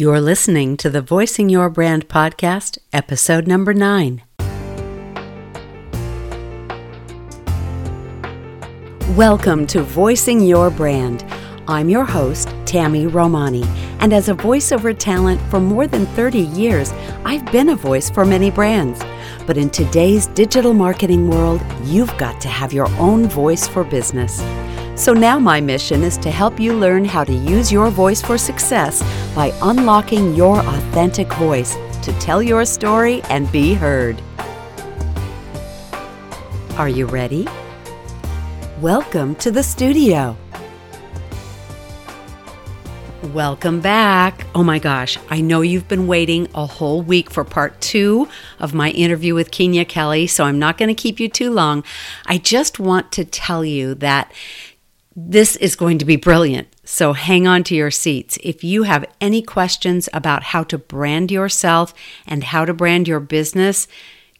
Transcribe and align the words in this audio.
You're 0.00 0.22
listening 0.22 0.78
to 0.78 0.88
the 0.88 1.02
Voicing 1.02 1.50
Your 1.50 1.68
Brand 1.68 2.08
podcast, 2.08 2.78
episode 2.90 3.46
number 3.46 3.74
nine. 3.74 4.22
Welcome 9.14 9.66
to 9.66 9.82
Voicing 9.82 10.40
Your 10.40 10.70
Brand. 10.70 11.22
I'm 11.68 11.90
your 11.90 12.06
host, 12.06 12.48
Tami 12.64 13.12
Romani, 13.12 13.64
and 13.98 14.14
as 14.14 14.30
a 14.30 14.34
voiceover 14.34 14.96
talent 14.96 15.38
for 15.50 15.60
more 15.60 15.86
than 15.86 16.06
30 16.06 16.38
years, 16.38 16.92
I've 17.26 17.44
been 17.52 17.68
a 17.68 17.76
voice 17.76 18.08
for 18.08 18.24
many 18.24 18.50
brands. 18.50 19.02
But 19.46 19.58
in 19.58 19.68
today's 19.68 20.28
digital 20.28 20.72
marketing 20.72 21.28
world, 21.28 21.60
you've 21.84 22.16
got 22.16 22.40
to 22.40 22.48
have 22.48 22.72
your 22.72 22.88
own 22.92 23.28
voice 23.28 23.68
for 23.68 23.84
business. 23.84 24.40
So 25.00 25.14
now 25.14 25.38
my 25.38 25.62
mission 25.62 26.02
is 26.02 26.18
to 26.18 26.30
help 26.30 26.60
you 26.60 26.74
learn 26.74 27.06
how 27.06 27.24
to 27.24 27.32
use 27.32 27.72
your 27.72 27.88
voice 27.88 28.20
for 28.20 28.36
success 28.36 29.02
by 29.34 29.50
unlocking 29.62 30.34
your 30.34 30.58
authentic 30.58 31.32
voice 31.36 31.74
to 32.02 32.12
tell 32.20 32.42
your 32.42 32.66
story 32.66 33.22
and 33.30 33.50
be 33.50 33.72
heard. 33.72 34.20
Are 36.76 36.90
you 36.90 37.06
ready? 37.06 37.48
Welcome 38.82 39.36
to 39.36 39.50
the 39.50 39.62
studio. 39.62 40.36
Welcome 43.32 43.80
back. 43.80 44.46
Oh 44.54 44.64
my 44.64 44.78
gosh, 44.78 45.16
I 45.28 45.40
know 45.40 45.60
you've 45.60 45.88
been 45.88 46.08
waiting 46.08 46.48
a 46.54 46.66
whole 46.66 47.00
week 47.00 47.30
for 47.30 47.44
part 47.44 47.80
two 47.80 48.28
of 48.58 48.74
my 48.74 48.90
interview 48.90 49.34
with 49.34 49.50
Keenya 49.50 49.84
Kelly, 49.84 50.26
so 50.26 50.44
I'm 50.44 50.58
not 50.58 50.76
going 50.76 50.88
to 50.88 50.94
keep 50.94 51.20
you 51.20 51.28
too 51.28 51.50
long. 51.50 51.84
I 52.26 52.38
just 52.38 52.78
want 52.78 53.12
to 53.12 53.24
tell 53.24 53.64
you 53.64 53.94
that 53.96 54.32
this 55.14 55.56
is 55.56 55.76
going 55.76 55.98
to 55.98 56.04
be 56.04 56.16
brilliant. 56.16 56.68
So 56.84 57.12
hang 57.12 57.46
on 57.46 57.64
to 57.64 57.74
your 57.74 57.90
seats. 57.90 58.38
If 58.42 58.62
you 58.62 58.84
have 58.84 59.04
any 59.20 59.42
questions 59.42 60.08
about 60.12 60.44
how 60.44 60.64
to 60.64 60.78
brand 60.78 61.30
yourself 61.30 61.92
and 62.26 62.44
how 62.44 62.64
to 62.64 62.74
brand 62.74 63.08
your 63.08 63.20
business, 63.20 63.88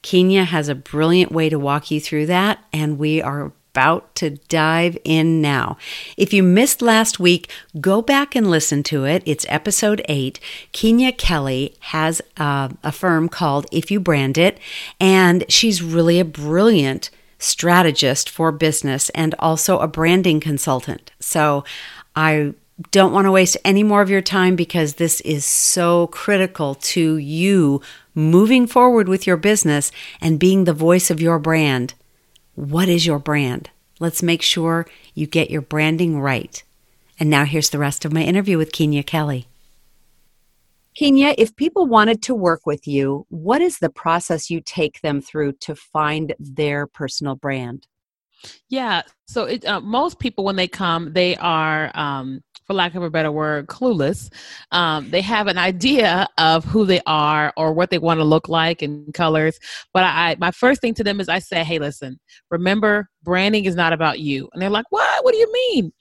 Keenya 0.03 0.44
has 0.44 0.69
a 0.69 0.75
brilliant 0.75 1.33
way 1.33 1.48
to 1.48 1.59
walk 1.59 1.91
you 1.91 2.00
through 2.00 2.27
that, 2.27 2.64
and 2.72 2.98
we 2.98 3.20
are 3.20 3.53
about 3.72 4.14
to 4.17 4.31
dive 4.31 4.97
in 5.05 5.41
now. 5.41 5.77
If 6.17 6.33
you 6.33 6.42
missed 6.42 6.83
last 6.83 7.20
week, 7.20 7.53
go 7.81 8.03
back 8.03 8.34
and 8.34 8.50
listen 8.50 8.83
to 8.84 9.05
it. 9.05 9.22
It's 9.27 9.47
episode 9.48 10.03
eight. 10.09 10.41
Keenya 10.72 11.12
Kelly 11.12 11.77
has 11.81 12.20
uh, 12.37 12.70
a 12.83 12.91
firm 12.91 13.28
called 13.28 13.66
If 13.70 13.91
You 13.91 14.00
Brand 14.00 14.39
It, 14.39 14.59
and 14.98 15.44
she's 15.48 15.83
really 15.83 16.19
a 16.19 16.25
brilliant 16.25 17.11
strategist 17.41 18.30
for 18.30 18.52
business 18.52 19.08
and 19.10 19.34
also 19.38 19.78
a 19.78 19.88
branding 19.88 20.38
consultant. 20.38 21.10
So 21.19 21.64
I 22.14 22.55
don't 22.92 23.12
want 23.12 23.27
to 23.27 23.32
waste 23.32 23.56
any 23.64 23.82
more 23.82 24.02
of 24.02 24.10
your 24.10 24.20
time 24.20 24.56
because 24.56 24.94
this 24.94 25.20
is 25.22 25.44
so 25.44 26.06
critical 26.08 26.77
to 26.77 27.16
you 27.16 27.82
moving 28.14 28.66
forward 28.66 29.08
with 29.08 29.27
your 29.27 29.36
business 29.36 29.91
and 30.20 30.38
being 30.38 30.64
the 30.64 30.72
voice 30.72 31.10
of 31.10 31.20
your 31.20 31.38
brand. 31.38 31.94
What 32.55 32.88
is 32.88 33.06
your 33.06 33.19
brand? 33.19 33.70
Let's 33.98 34.22
make 34.22 34.42
sure 34.42 34.86
you 35.14 35.27
get 35.27 35.50
your 35.50 35.60
branding 35.60 36.20
right. 36.20 36.62
And 37.19 37.28
now 37.28 37.44
here's 37.44 37.70
the 37.70 37.78
rest 37.78 38.04
of 38.04 38.12
my 38.12 38.22
interview 38.22 38.56
with 38.56 38.72
Keenya 38.72 39.02
Kelly. 39.02 39.47
Keenya, 41.01 41.34
if 41.39 41.56
people 41.56 41.87
wanted 41.87 42.20
to 42.25 42.34
work 42.34 42.67
with 42.67 42.87
you, 42.87 43.25
what 43.31 43.62
is 43.62 43.79
the 43.79 43.89
process 43.89 44.51
you 44.51 44.61
take 44.61 45.01
them 45.01 45.23
through 45.23 45.53
to 45.53 45.75
find 45.75 46.34
their 46.39 46.87
personal 46.87 47.37
brand? 47.37 47.87
Yeah, 48.69 49.01
so 49.27 49.45
it, 49.45 49.65
uh, 49.65 49.81
most 49.81 50.19
people 50.19 50.45
when 50.45 50.56
they 50.56 50.69
come, 50.69 51.15
they 51.15 51.37
are, 51.37 51.91
um, 51.95 52.43
for 52.67 52.75
lack 52.75 52.95
of 52.97 53.03
a 53.03 53.09
better 53.09 53.33
word, 53.33 53.67
clueless. 53.67 54.31
Um, 54.73 55.09
they 55.09 55.23
have 55.23 55.47
an 55.47 55.56
idea 55.56 56.28
of 56.37 56.67
who 56.67 56.84
they 56.84 57.01
are 57.06 57.51
or 57.56 57.73
what 57.73 57.89
they 57.89 57.98
want 57.98 58.21
to 58.21 58.25
look 58.25 58.51
like 58.51 58.83
in 58.83 59.11
colors. 59.15 59.59
But 59.95 60.05
I, 60.05 60.37
my 60.39 60.51
first 60.51 60.83
thing 60.83 60.93
to 60.95 61.03
them 61.03 61.19
is 61.19 61.31
I 61.31 61.39
say, 61.39 61.65
"Hey, 61.65 61.78
listen, 61.78 62.21
remember, 62.51 63.09
branding 63.22 63.65
is 63.65 63.75
not 63.75 63.94
about 63.94 64.21
you." 64.21 64.50
And 64.53 64.60
they're 64.60 64.69
like, 64.69 64.87
"What? 64.91 65.25
What 65.25 65.33
do 65.33 65.39
you 65.39 65.50
mean?" 65.50 65.93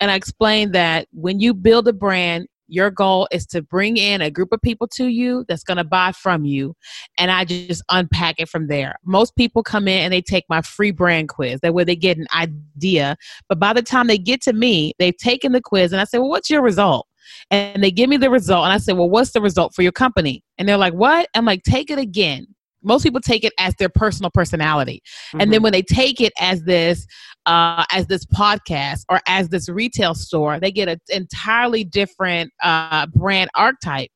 And 0.00 0.10
I 0.10 0.14
explain 0.14 0.72
that 0.72 1.08
when 1.12 1.40
you 1.40 1.52
build 1.52 1.88
a 1.88 1.92
brand, 1.92 2.48
your 2.68 2.90
goal 2.90 3.28
is 3.30 3.46
to 3.46 3.62
bring 3.62 3.96
in 3.96 4.20
a 4.20 4.30
group 4.30 4.52
of 4.52 4.60
people 4.60 4.86
to 4.88 5.06
you 5.06 5.44
that's 5.48 5.62
going 5.62 5.76
to 5.76 5.84
buy 5.84 6.12
from 6.12 6.44
you 6.44 6.74
and 7.18 7.30
i 7.30 7.44
just 7.44 7.82
unpack 7.90 8.36
it 8.38 8.48
from 8.48 8.66
there. 8.68 8.96
Most 9.04 9.36
people 9.36 9.62
come 9.62 9.88
in 9.88 10.02
and 10.02 10.12
they 10.12 10.22
take 10.22 10.44
my 10.48 10.62
free 10.62 10.90
brand 10.90 11.28
quiz. 11.28 11.60
That 11.60 11.74
way 11.74 11.84
they 11.84 11.96
get 11.96 12.18
an 12.18 12.26
idea. 12.34 13.16
But 13.48 13.58
by 13.58 13.72
the 13.72 13.82
time 13.82 14.06
they 14.06 14.18
get 14.18 14.40
to 14.42 14.52
me 14.52 14.92
they've 14.98 15.16
taken 15.16 15.52
the 15.52 15.60
quiz 15.60 15.92
and 15.92 16.00
i 16.00 16.04
say 16.04 16.18
well 16.18 16.28
what's 16.28 16.50
your 16.50 16.62
result? 16.62 17.06
And 17.50 17.82
they 17.82 17.90
give 17.90 18.08
me 18.08 18.16
the 18.16 18.30
result 18.30 18.64
and 18.64 18.72
i 18.72 18.78
say 18.78 18.92
well 18.92 19.10
what's 19.10 19.32
the 19.32 19.40
result 19.40 19.74
for 19.74 19.82
your 19.82 19.92
company? 19.92 20.42
And 20.58 20.68
they're 20.68 20.76
like 20.76 20.94
what? 20.94 21.28
I'm 21.34 21.44
like 21.44 21.62
take 21.62 21.90
it 21.90 21.98
again. 21.98 22.46
Most 22.82 23.02
people 23.02 23.20
take 23.20 23.44
it 23.44 23.52
as 23.58 23.74
their 23.76 23.88
personal 23.88 24.30
personality. 24.30 25.02
Mm-hmm. 25.04 25.40
and 25.40 25.52
then 25.52 25.58
mm-hmm. 25.58 25.64
when 25.64 25.72
they 25.72 25.82
take 25.82 26.20
it 26.20 26.32
as 26.40 26.64
this 26.64 27.06
uh, 27.46 27.84
as 27.90 28.06
this 28.06 28.24
podcast 28.26 29.04
or 29.08 29.20
as 29.26 29.48
this 29.48 29.68
retail 29.68 30.14
store 30.14 30.60
they 30.60 30.70
get 30.70 30.88
an 30.88 30.98
entirely 31.08 31.84
different 31.84 32.52
uh, 32.62 33.06
brand 33.06 33.50
archetype. 33.54 34.10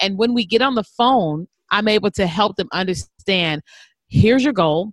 And 0.00 0.18
when 0.18 0.34
we 0.34 0.44
get 0.44 0.62
on 0.62 0.74
the 0.74 0.84
phone 0.84 1.46
i'm 1.70 1.88
able 1.88 2.10
to 2.10 2.26
help 2.26 2.56
them 2.56 2.68
understand 2.72 3.62
here's 4.14 4.44
your 4.44 4.52
goal. 4.52 4.92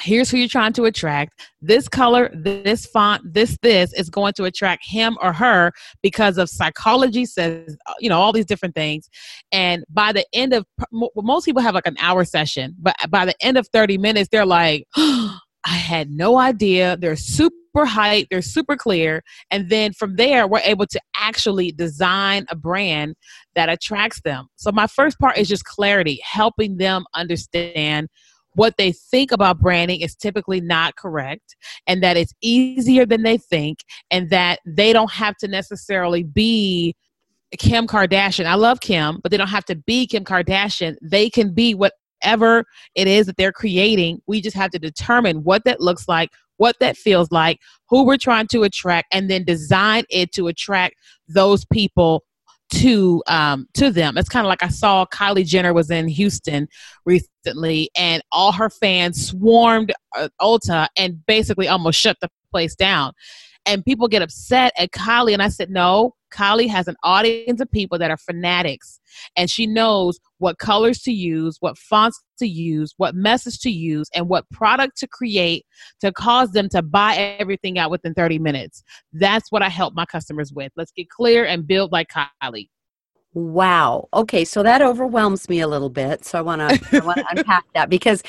Here's 0.00 0.30
who 0.30 0.36
you're 0.36 0.48
trying 0.48 0.74
to 0.74 0.84
attract. 0.84 1.40
This 1.60 1.88
color 1.88 2.30
this 2.32 2.86
font 2.86 3.22
this 3.34 3.58
this 3.62 3.92
is 3.94 4.08
going 4.08 4.32
to 4.34 4.44
attract 4.44 4.86
him 4.86 5.18
or 5.20 5.32
her 5.32 5.72
because 6.02 6.38
of 6.38 6.48
psychology 6.48 7.26
says 7.26 7.76
you 7.98 8.08
know 8.08 8.20
all 8.20 8.32
these 8.32 8.46
different 8.46 8.76
things. 8.76 9.08
And 9.50 9.84
by 9.90 10.12
the 10.12 10.24
end 10.32 10.52
of 10.52 10.66
most 10.92 11.46
people 11.46 11.62
have 11.62 11.74
like 11.74 11.86
an 11.86 11.96
hour 11.98 12.24
session 12.24 12.76
but 12.78 12.94
by 13.10 13.24
the 13.24 13.34
end 13.40 13.58
of 13.58 13.66
30 13.68 13.98
minutes 13.98 14.28
they're 14.30 14.46
like 14.46 14.84
oh, 14.96 15.38
i 15.64 15.74
had 15.74 16.10
no 16.10 16.38
idea 16.38 16.96
they're 16.96 17.16
super 17.16 17.84
hype 17.84 18.26
they're 18.30 18.42
super 18.42 18.76
clear 18.76 19.22
and 19.50 19.68
then 19.70 19.92
from 19.92 20.16
there 20.16 20.46
we're 20.46 20.60
able 20.60 20.86
to 20.86 21.00
actually 21.16 21.72
design 21.72 22.44
a 22.50 22.56
brand 22.56 23.14
that 23.54 23.68
attracts 23.68 24.20
them 24.22 24.46
so 24.56 24.72
my 24.72 24.86
first 24.86 25.18
part 25.18 25.36
is 25.36 25.48
just 25.48 25.64
clarity 25.64 26.20
helping 26.22 26.76
them 26.76 27.04
understand 27.14 28.08
what 28.54 28.74
they 28.76 28.90
think 28.92 29.30
about 29.30 29.60
branding 29.60 30.00
is 30.00 30.16
typically 30.16 30.60
not 30.60 30.96
correct 30.96 31.54
and 31.86 32.02
that 32.02 32.16
it's 32.16 32.32
easier 32.42 33.06
than 33.06 33.22
they 33.22 33.38
think 33.38 33.78
and 34.10 34.30
that 34.30 34.58
they 34.66 34.92
don't 34.92 35.12
have 35.12 35.36
to 35.36 35.46
necessarily 35.46 36.24
be 36.24 36.94
Kim 37.56 37.86
Kardashian. 37.86 38.46
I 38.46 38.56
love 38.56 38.80
Kim, 38.80 39.20
but 39.22 39.30
they 39.30 39.36
don't 39.36 39.48
have 39.48 39.64
to 39.66 39.76
be 39.76 40.06
Kim 40.06 40.24
Kardashian. 40.24 40.96
They 41.00 41.30
can 41.30 41.54
be 41.54 41.74
whatever 42.22 42.64
it 42.94 43.06
is 43.06 43.26
that 43.26 43.36
they're 43.36 43.52
creating. 43.52 44.20
We 44.26 44.40
just 44.40 44.56
have 44.56 44.70
to 44.72 44.78
determine 44.78 45.44
what 45.44 45.64
that 45.64 45.80
looks 45.80 46.08
like, 46.08 46.30
what 46.56 46.76
that 46.80 46.96
feels 46.96 47.30
like, 47.30 47.58
who 47.88 48.04
we're 48.04 48.16
trying 48.16 48.48
to 48.48 48.62
attract, 48.62 49.08
and 49.12 49.30
then 49.30 49.44
design 49.44 50.04
it 50.10 50.32
to 50.32 50.48
attract 50.48 50.96
those 51.28 51.64
people 51.66 52.24
to 52.70 53.22
um 53.28 53.66
to 53.72 53.90
them 53.90 54.18
it's 54.18 54.28
kind 54.28 54.44
of 54.44 54.48
like 54.50 54.62
i 54.62 54.68
saw 54.68 55.06
kylie 55.06 55.46
jenner 55.46 55.72
was 55.72 55.90
in 55.90 56.06
houston 56.06 56.68
recently 57.06 57.88
and 57.96 58.22
all 58.30 58.52
her 58.52 58.68
fans 58.68 59.28
swarmed 59.28 59.90
uh, 60.14 60.28
ulta 60.38 60.86
and 60.98 61.24
basically 61.24 61.66
almost 61.66 61.98
shut 61.98 62.18
the 62.20 62.28
place 62.52 62.74
down 62.74 63.10
and 63.68 63.84
people 63.84 64.08
get 64.08 64.22
upset 64.22 64.72
at 64.76 64.90
Kylie. 64.90 65.34
And 65.34 65.42
I 65.42 65.48
said, 65.48 65.70
no, 65.70 66.14
Kylie 66.30 66.68
has 66.68 66.88
an 66.88 66.96
audience 67.02 67.60
of 67.60 67.70
people 67.70 67.98
that 67.98 68.10
are 68.10 68.16
fanatics, 68.16 69.00
and 69.36 69.50
she 69.50 69.66
knows 69.66 70.18
what 70.38 70.58
colors 70.58 71.00
to 71.02 71.12
use, 71.12 71.56
what 71.60 71.76
fonts 71.76 72.22
to 72.38 72.46
use, 72.46 72.94
what 72.96 73.14
message 73.14 73.58
to 73.60 73.70
use, 73.70 74.08
and 74.14 74.28
what 74.28 74.48
product 74.50 74.96
to 74.98 75.06
create 75.06 75.64
to 76.00 76.12
cause 76.12 76.52
them 76.52 76.68
to 76.70 76.82
buy 76.82 77.14
everything 77.38 77.78
out 77.78 77.90
within 77.90 78.14
30 78.14 78.38
minutes. 78.38 78.82
That's 79.12 79.50
what 79.50 79.62
I 79.62 79.68
help 79.68 79.94
my 79.94 80.06
customers 80.06 80.52
with. 80.52 80.72
Let's 80.76 80.92
get 80.92 81.08
clear 81.10 81.44
and 81.44 81.66
build 81.66 81.92
like 81.92 82.08
Kylie. 82.08 82.68
Wow. 83.34 84.08
Okay, 84.14 84.44
so 84.44 84.62
that 84.62 84.80
overwhelms 84.80 85.48
me 85.48 85.60
a 85.60 85.68
little 85.68 85.90
bit. 85.90 86.24
So 86.24 86.38
I 86.38 86.42
want 86.42 86.60
to 86.60 87.02
I 87.02 87.04
want 87.04 87.18
to 87.18 87.26
unpack 87.36 87.64
that 87.74 87.90
because 87.90 88.22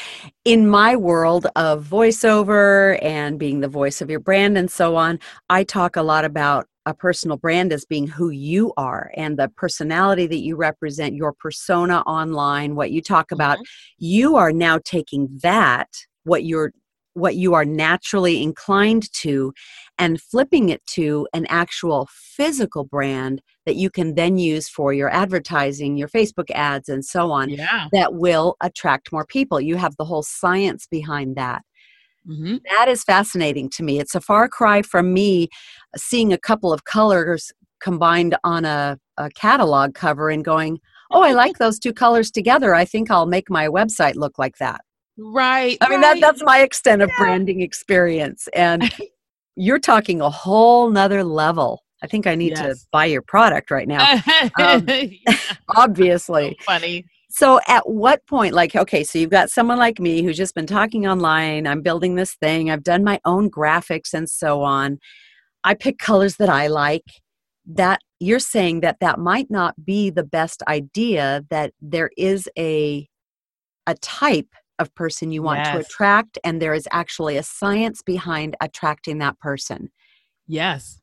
in 0.43 0.67
my 0.67 0.95
world 0.95 1.47
of 1.55 1.85
voiceover 1.87 3.01
and 3.01 3.39
being 3.39 3.61
the 3.61 3.69
voice 3.69 4.01
of 4.01 4.09
your 4.09 4.19
brand 4.19 4.57
and 4.57 4.69
so 4.69 4.97
on, 4.97 5.19
I 5.49 5.63
talk 5.63 5.95
a 5.95 6.01
lot 6.01 6.25
about 6.25 6.67
a 6.89 6.93
personal 6.93 7.37
brand 7.37 7.71
as 7.71 7.85
being 7.85 8.07
who 8.07 8.29
you 8.31 8.73
are 8.75 9.11
and 9.15 9.37
the 9.37 9.49
personality 9.49 10.27
that 10.27 10.39
you 10.39 10.55
represent, 10.55 11.15
your 11.15 11.33
persona 11.33 11.99
online, 12.01 12.75
what 12.75 12.91
you 12.91 13.01
talk 13.01 13.31
about. 13.31 13.57
Mm-hmm. 13.57 13.63
You 13.99 14.35
are 14.35 14.51
now 14.51 14.79
taking 14.83 15.29
that 15.43 15.89
what 16.23 16.43
you're 16.43 16.73
what 17.13 17.35
you 17.35 17.53
are 17.53 17.65
naturally 17.65 18.41
inclined 18.41 19.11
to 19.11 19.51
and 19.97 20.21
flipping 20.21 20.69
it 20.69 20.85
to 20.85 21.27
an 21.33 21.45
actual 21.49 22.07
physical 22.11 22.85
brand 22.85 23.41
that 23.65 23.75
you 23.75 23.89
can 23.89 24.15
then 24.15 24.37
use 24.37 24.69
for 24.69 24.93
your 24.93 25.09
advertising, 25.09 25.97
your 25.97 26.07
Facebook 26.07 26.49
ads, 26.51 26.87
and 26.87 27.03
so 27.03 27.31
on 27.31 27.49
yeah. 27.49 27.87
that 27.91 28.13
will 28.13 28.55
attract 28.61 29.11
more 29.11 29.25
people. 29.25 29.59
You 29.59 29.75
have 29.75 29.97
the 29.97 30.05
whole 30.05 30.23
science 30.23 30.87
behind 30.89 31.35
that. 31.35 31.63
Mm-hmm. 32.29 32.57
That 32.77 32.87
is 32.89 33.03
fascinating 33.03 33.69
to 33.71 33.83
me. 33.83 33.99
It's 33.99 34.15
a 34.15 34.21
far 34.21 34.47
cry 34.47 34.81
from 34.81 35.13
me 35.13 35.49
seeing 35.97 36.31
a 36.31 36.37
couple 36.37 36.71
of 36.71 36.83
colors 36.83 37.51
combined 37.81 38.35
on 38.43 38.65
a, 38.65 38.97
a 39.17 39.29
catalog 39.31 39.95
cover 39.95 40.29
and 40.29 40.45
going, 40.45 40.79
"Oh, 41.11 41.21
I 41.23 41.31
like 41.31 41.57
those 41.57 41.79
two 41.79 41.93
colors 41.93 42.29
together. 42.29 42.75
I 42.75 42.85
think 42.85 43.09
I'll 43.09 43.25
make 43.25 43.49
my 43.49 43.67
website 43.67 44.15
look 44.15 44.37
like 44.37 44.57
that." 44.57 44.81
Right. 45.17 45.77
I 45.81 45.89
mean, 45.89 46.01
right. 46.01 46.19
that 46.19 46.21
that's 46.21 46.43
my 46.43 46.59
extent 46.61 47.01
of 47.01 47.09
Yeah. 47.09 47.15
branding 47.17 47.61
experience, 47.61 48.47
and 48.53 48.93
you're 49.55 49.79
talking 49.79 50.21
a 50.21 50.29
whole 50.29 50.89
nother 50.89 51.23
level. 51.23 51.83
I 52.01 52.07
think 52.07 52.27
I 52.27 52.35
need 52.35 52.55
to 52.55 52.75
buy 52.93 53.05
your 53.05 53.21
product 53.21 53.71
right 53.71 53.87
now. 53.87 54.21
um, 54.59 54.87
obviously. 55.75 56.55
so 56.59 56.63
funny. 56.65 57.05
So 57.29 57.59
at 57.67 57.87
what 57.87 58.25
point, 58.25 58.53
like, 58.55 58.75
okay, 58.75 59.03
so 59.03 59.19
you've 59.19 59.29
got 59.29 59.51
someone 59.51 59.77
like 59.77 59.99
me 59.99 60.23
who's 60.23 60.37
just 60.37 60.55
been 60.55 60.65
talking 60.65 61.07
online, 61.07 61.67
I'm 61.67 61.81
building 61.81 62.15
this 62.15 62.33
thing, 62.35 62.71
I've 62.71 62.83
done 62.83 63.03
my 63.03 63.19
own 63.23 63.51
graphics 63.51 64.13
and 64.13 64.27
so 64.27 64.63
on. 64.63 64.97
I 65.63 65.75
pick 65.75 65.99
colors 65.99 66.37
that 66.37 66.49
I 66.49 66.67
like. 66.67 67.03
That 67.71 67.99
you're 68.19 68.39
saying 68.39 68.79
that 68.81 68.97
that 68.99 69.19
might 69.19 69.51
not 69.51 69.85
be 69.85 70.09
the 70.09 70.23
best 70.23 70.63
idea, 70.67 71.43
that 71.51 71.73
there 71.81 72.09
is 72.17 72.49
a 72.57 73.07
a 73.85 73.93
type 73.95 74.47
of 74.79 74.93
person 74.95 75.31
you 75.31 75.43
want 75.43 75.63
to 75.65 75.77
attract, 75.77 76.39
and 76.43 76.59
there 76.61 76.73
is 76.73 76.87
actually 76.91 77.37
a 77.37 77.43
science 77.43 78.01
behind 78.01 78.55
attracting 78.61 79.19
that 79.19 79.37
person. 79.39 79.91
Yes. 80.47 80.99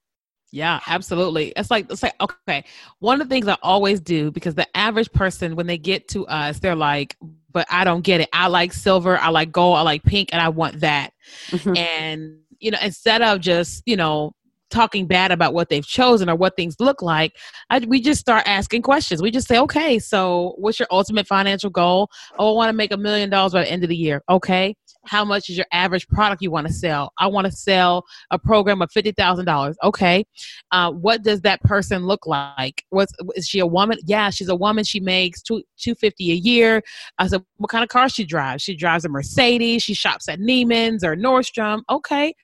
Yeah, 0.52 0.80
absolutely. 0.86 1.52
It's 1.56 1.70
like 1.70 1.90
it's 1.90 2.02
like 2.02 2.14
okay. 2.20 2.64
One 3.00 3.20
of 3.20 3.28
the 3.28 3.34
things 3.34 3.48
I 3.48 3.56
always 3.62 4.00
do 4.00 4.30
because 4.30 4.54
the 4.54 4.66
average 4.76 5.10
person 5.12 5.56
when 5.56 5.66
they 5.66 5.78
get 5.78 6.08
to 6.08 6.26
us, 6.28 6.58
they're 6.60 6.76
like, 6.76 7.16
"But 7.52 7.66
I 7.70 7.84
don't 7.84 8.02
get 8.02 8.20
it. 8.20 8.28
I 8.32 8.46
like 8.46 8.72
silver, 8.72 9.18
I 9.18 9.28
like 9.30 9.50
gold, 9.52 9.76
I 9.76 9.82
like 9.82 10.02
pink, 10.04 10.30
and 10.32 10.40
I 10.40 10.48
want 10.48 10.80
that." 10.80 11.10
Mhm. 11.50 11.76
and 11.76 12.38
you 12.60 12.70
know 12.70 12.78
instead 12.82 13.22
of 13.22 13.40
just 13.40 13.82
you 13.86 13.96
know 13.96 14.32
talking 14.70 15.06
bad 15.06 15.30
about 15.30 15.54
what 15.54 15.68
they've 15.68 15.86
chosen 15.86 16.28
or 16.28 16.34
what 16.34 16.56
things 16.56 16.76
look 16.80 17.00
like 17.02 17.36
I, 17.70 17.78
we 17.80 18.00
just 18.00 18.20
start 18.20 18.42
asking 18.46 18.82
questions 18.82 19.22
we 19.22 19.30
just 19.30 19.46
say 19.46 19.58
okay 19.58 19.98
so 19.98 20.54
what's 20.58 20.78
your 20.80 20.88
ultimate 20.90 21.26
financial 21.26 21.70
goal 21.70 22.08
oh 22.38 22.52
i 22.52 22.56
want 22.56 22.68
to 22.70 22.72
make 22.72 22.92
a 22.92 22.96
million 22.96 23.30
dollars 23.30 23.52
by 23.52 23.62
the 23.62 23.70
end 23.70 23.84
of 23.84 23.88
the 23.90 23.96
year 23.96 24.22
okay 24.28 24.74
how 25.06 25.24
much 25.24 25.48
is 25.48 25.56
your 25.56 25.66
average 25.72 26.06
product 26.08 26.42
you 26.42 26.50
want 26.50 26.66
to 26.66 26.72
sell 26.72 27.12
i 27.18 27.26
want 27.26 27.46
to 27.46 27.52
sell 27.52 28.04
a 28.30 28.38
program 28.38 28.82
of 28.82 28.90
$50000 28.90 29.74
okay 29.82 30.24
uh, 30.72 30.90
what 30.90 31.22
does 31.22 31.40
that 31.42 31.60
person 31.62 32.06
look 32.06 32.26
like 32.26 32.84
What's, 32.90 33.12
is 33.34 33.46
she 33.46 33.60
a 33.60 33.66
woman 33.66 33.98
yeah 34.04 34.30
she's 34.30 34.48
a 34.48 34.56
woman 34.56 34.84
she 34.84 35.00
makes 35.00 35.42
two, 35.42 35.62
250 35.78 36.32
a 36.32 36.34
year 36.34 36.82
I 37.18 37.26
said, 37.26 37.42
what 37.56 37.70
kind 37.70 37.82
of 37.82 37.88
car 37.88 38.08
she 38.08 38.24
drives? 38.24 38.62
She 38.62 38.76
drives 38.76 39.04
a 39.04 39.08
Mercedes. 39.08 39.82
She 39.82 39.94
shops 39.94 40.28
at 40.28 40.38
Neiman's 40.38 41.04
or 41.04 41.16
Nordstrom. 41.16 41.82
Okay. 41.90 42.34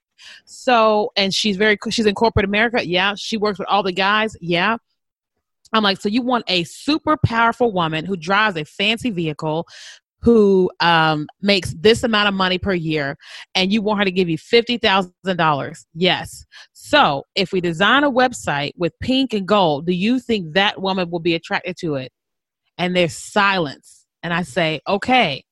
So, 0.45 1.11
and 1.17 1.35
she's 1.35 1.57
very, 1.57 1.79
she's 1.91 2.07
in 2.07 2.15
corporate 2.15 2.45
America. 2.45 2.87
Yeah. 2.87 3.15
She 3.17 3.37
works 3.37 3.59
with 3.59 3.69
all 3.69 3.83
the 3.83 3.93
guys. 3.93 4.37
Yeah. 4.41 4.77
I'm 5.75 5.83
like, 5.83 6.01
so 6.01 6.09
you 6.09 6.21
want 6.21 6.45
a 6.49 6.65
super 6.65 7.17
powerful 7.25 7.73
woman 7.73 8.05
who 8.05 8.15
drives 8.15 8.59
a 8.59 8.65
fancy 8.65 9.11
vehicle, 9.11 9.67
who 10.23 10.71
um, 10.81 11.27
makes 11.41 11.75
this 11.75 12.05
amount 12.05 12.29
of 12.29 12.35
money 12.35 12.59
per 12.59 12.73
year, 12.73 13.17
and 13.55 13.73
you 13.73 13.83
want 13.83 13.99
her 13.99 14.05
to 14.05 14.11
give 14.11 14.29
you 14.29 14.39
$50,000? 14.39 15.85
Yes. 15.95 16.45
So 16.73 17.25
if 17.35 17.53
we 17.53 17.61
design 17.61 18.05
a 18.05 18.11
website 18.11 18.73
with 18.77 18.93
pink 19.01 19.33
and 19.35 19.47
gold, 19.47 19.87
do 19.87 19.93
you 19.93 20.21
think 20.21 20.55
that 20.55 20.81
woman 20.81 21.11
will 21.11 21.21
be 21.21 21.35
attracted 21.35 21.77
to 21.79 21.97
it? 21.97 22.13
And 22.79 22.97
there's 22.97 23.17
silence. 23.17 24.07
And 24.23 24.33
I 24.33 24.43
say, 24.43 24.81
okay, 24.87 25.45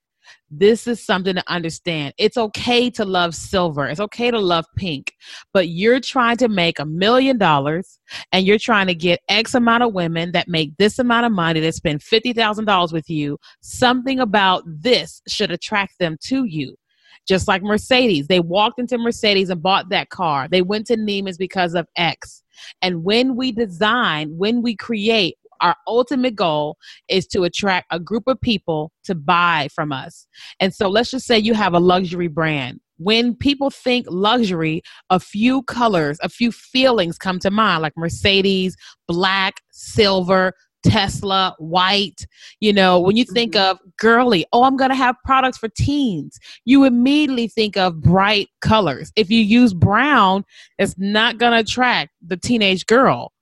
this 0.50 0.86
is 0.86 1.04
something 1.04 1.36
to 1.36 1.44
understand. 1.46 2.12
It's 2.18 2.36
okay 2.36 2.90
to 2.90 3.04
love 3.04 3.34
silver. 3.34 3.86
It's 3.86 4.00
okay 4.00 4.30
to 4.30 4.38
love 4.38 4.66
pink, 4.76 5.12
but 5.52 5.68
you're 5.68 6.00
trying 6.00 6.38
to 6.38 6.48
make 6.48 6.78
a 6.78 6.84
million 6.84 7.38
dollars 7.38 7.98
and 8.32 8.44
you're 8.44 8.58
trying 8.58 8.88
to 8.88 8.94
get 8.94 9.20
X 9.28 9.54
amount 9.54 9.84
of 9.84 9.94
women 9.94 10.32
that 10.32 10.48
make 10.48 10.76
this 10.76 10.98
amount 10.98 11.26
of 11.26 11.32
money 11.32 11.60
that 11.60 11.74
spend 11.74 12.00
$50,000 12.00 12.92
with 12.92 13.08
you. 13.08 13.38
Something 13.60 14.18
about 14.18 14.64
this 14.66 15.22
should 15.28 15.52
attract 15.52 15.98
them 16.00 16.16
to 16.24 16.44
you. 16.44 16.76
Just 17.28 17.46
like 17.46 17.62
Mercedes, 17.62 18.26
they 18.26 18.40
walked 18.40 18.80
into 18.80 18.98
Mercedes 18.98 19.50
and 19.50 19.62
bought 19.62 19.90
that 19.90 20.08
car. 20.08 20.48
They 20.48 20.62
went 20.62 20.86
to 20.86 20.96
Neiman's 20.96 21.38
because 21.38 21.74
of 21.74 21.86
X. 21.96 22.42
And 22.82 23.04
when 23.04 23.36
we 23.36 23.52
design, 23.52 24.36
when 24.36 24.62
we 24.62 24.74
create, 24.74 25.36
our 25.60 25.76
ultimate 25.86 26.34
goal 26.34 26.76
is 27.08 27.26
to 27.28 27.44
attract 27.44 27.86
a 27.90 28.00
group 28.00 28.24
of 28.26 28.40
people 28.40 28.92
to 29.04 29.14
buy 29.14 29.68
from 29.74 29.92
us. 29.92 30.26
And 30.58 30.74
so 30.74 30.88
let's 30.88 31.10
just 31.10 31.26
say 31.26 31.38
you 31.38 31.54
have 31.54 31.74
a 31.74 31.80
luxury 31.80 32.28
brand. 32.28 32.80
When 32.98 33.34
people 33.34 33.70
think 33.70 34.06
luxury, 34.10 34.82
a 35.08 35.18
few 35.18 35.62
colors, 35.62 36.18
a 36.22 36.28
few 36.28 36.52
feelings 36.52 37.16
come 37.16 37.38
to 37.38 37.50
mind, 37.50 37.80
like 37.82 37.94
Mercedes, 37.96 38.76
black, 39.08 39.54
silver, 39.70 40.52
Tesla, 40.82 41.54
white. 41.58 42.26
You 42.60 42.72
know, 42.72 43.00
when 43.00 43.16
you 43.16 43.24
think 43.24 43.54
mm-hmm. 43.54 43.70
of 43.70 43.78
girly, 43.98 44.46
oh, 44.52 44.64
I'm 44.64 44.76
going 44.76 44.90
to 44.90 44.96
have 44.96 45.16
products 45.24 45.58
for 45.58 45.68
teens, 45.68 46.38
you 46.64 46.84
immediately 46.84 47.48
think 47.48 47.76
of 47.76 48.00
bright 48.00 48.48
colors. 48.60 49.12
If 49.16 49.30
you 49.30 49.40
use 49.40 49.74
brown, 49.74 50.44
it's 50.78 50.94
not 50.98 51.38
going 51.38 51.52
to 51.52 51.58
attract 51.58 52.10
the 52.26 52.36
teenage 52.36 52.86
girl. 52.86 53.32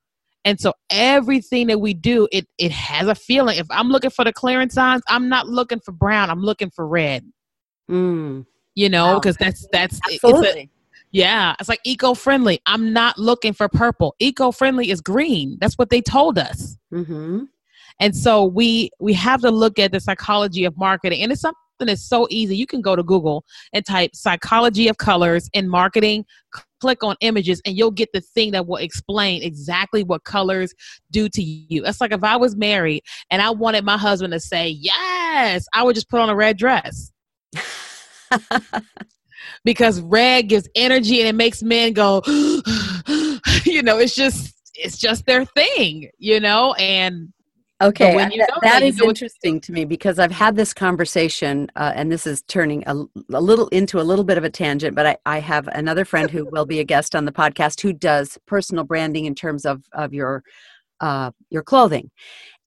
And 0.45 0.59
so 0.59 0.73
everything 0.89 1.67
that 1.67 1.79
we 1.79 1.93
do, 1.93 2.27
it 2.31 2.47
it 2.57 2.71
has 2.71 3.07
a 3.07 3.15
feeling. 3.15 3.57
If 3.57 3.67
I'm 3.69 3.89
looking 3.89 4.09
for 4.09 4.23
the 4.23 4.33
clearance 4.33 4.73
signs, 4.73 5.01
I'm 5.07 5.27
not 5.29 5.47
looking 5.47 5.79
for 5.79 5.91
brown. 5.91 6.29
I'm 6.29 6.41
looking 6.41 6.69
for 6.69 6.87
red. 6.87 7.25
Mm, 7.89 8.45
You 8.75 8.89
know, 8.89 9.13
Wow. 9.13 9.19
because 9.19 9.35
that's 9.37 9.67
that's 9.71 9.99
it's 10.09 10.23
a- 10.23 10.27
absolutely. 10.27 10.69
yeah. 11.11 11.55
It's 11.59 11.67
like 11.69 11.81
eco-friendly. 11.83 12.61
I'm 12.65 12.93
not 12.93 13.17
looking 13.17 13.53
for 13.53 13.67
purple. 13.67 14.15
Eco-friendly 14.19 14.91
is 14.91 15.01
green. 15.01 15.57
That's 15.59 15.75
what 15.75 15.89
they 15.89 16.01
told 16.01 16.37
us. 16.37 16.77
hmm 16.91 17.43
And 17.99 18.15
so 18.15 18.45
we 18.45 18.91
we 18.99 19.13
have 19.13 19.41
to 19.41 19.51
look 19.51 19.77
at 19.79 19.91
the 19.91 19.99
psychology 19.99 20.63
of 20.65 20.77
marketing, 20.77 21.21
and 21.21 21.31
it's 21.31 21.41
something 21.41 21.59
that's 21.87 22.07
so 22.07 22.27
easy. 22.29 22.55
You 22.55 22.67
can 22.67 22.81
go 22.81 22.95
to 22.95 23.03
Google 23.03 23.45
and 23.73 23.85
type 23.85 24.15
psychology 24.15 24.87
of 24.87 24.97
colors 24.97 25.49
in 25.53 25.69
marketing, 25.69 26.25
click 26.81 27.03
on 27.03 27.15
images, 27.21 27.61
and 27.65 27.77
you'll 27.77 27.91
get 27.91 28.09
the 28.13 28.21
thing 28.21 28.51
that 28.51 28.67
will 28.67 28.77
explain 28.77 29.43
exactly 29.43 30.03
what 30.03 30.23
colors 30.23 30.73
do 31.11 31.29
to 31.29 31.41
you. 31.41 31.85
It's 31.85 32.01
like 32.01 32.11
if 32.11 32.23
I 32.23 32.37
was 32.37 32.55
married 32.55 33.03
and 33.29 33.41
I 33.41 33.51
wanted 33.51 33.85
my 33.85 33.97
husband 33.97 34.33
to 34.33 34.39
say 34.39 34.69
yes, 34.69 35.65
I 35.73 35.83
would 35.83 35.95
just 35.95 36.09
put 36.09 36.19
on 36.19 36.29
a 36.29 36.35
red 36.35 36.57
dress 36.57 37.11
because 39.63 40.01
red 40.01 40.49
gives 40.49 40.67
energy 40.75 41.19
and 41.19 41.29
it 41.29 41.35
makes 41.35 41.63
men 41.63 41.93
go. 41.93 42.21
you 42.27 43.83
know, 43.83 43.97
it's 43.97 44.15
just 44.15 44.55
it's 44.75 44.97
just 44.97 45.25
their 45.25 45.45
thing. 45.45 46.09
You 46.17 46.39
know, 46.39 46.73
and 46.73 47.33
Okay, 47.81 48.13
I- 48.25 48.29
that- 48.39 48.49
that 48.63 48.83
is 48.83 48.97
interesting 49.07 49.61
to 49.61 49.71
me 49.71 49.85
because 49.85 50.19
I've 50.19 50.31
had 50.33 50.55
this 50.57 50.73
conversation, 50.73 51.69
uh, 51.77 51.93
and 51.95 52.11
this 52.11 52.27
is 52.27 52.41
turning 52.43 52.83
a, 52.87 52.93
a 53.33 53.39
little 53.41 53.67
into 53.69 54.01
a 54.01 54.03
little 54.03 54.25
bit 54.25 54.37
of 54.37 54.43
a 54.43 54.49
tangent. 54.49 54.95
But 54.95 55.05
I, 55.05 55.17
I 55.25 55.39
have 55.39 55.67
another 55.69 56.03
friend 56.03 56.29
who 56.29 56.45
will 56.51 56.65
be 56.65 56.79
a 56.79 56.83
guest 56.83 57.15
on 57.15 57.23
the 57.25 57.31
podcast 57.31 57.79
who 57.81 57.93
does 57.93 58.37
personal 58.45 58.83
branding 58.83 59.25
in 59.25 59.33
terms 59.35 59.65
of 59.65 59.83
of 59.93 60.13
your 60.13 60.43
uh, 60.99 61.31
your 61.49 61.63
clothing, 61.63 62.11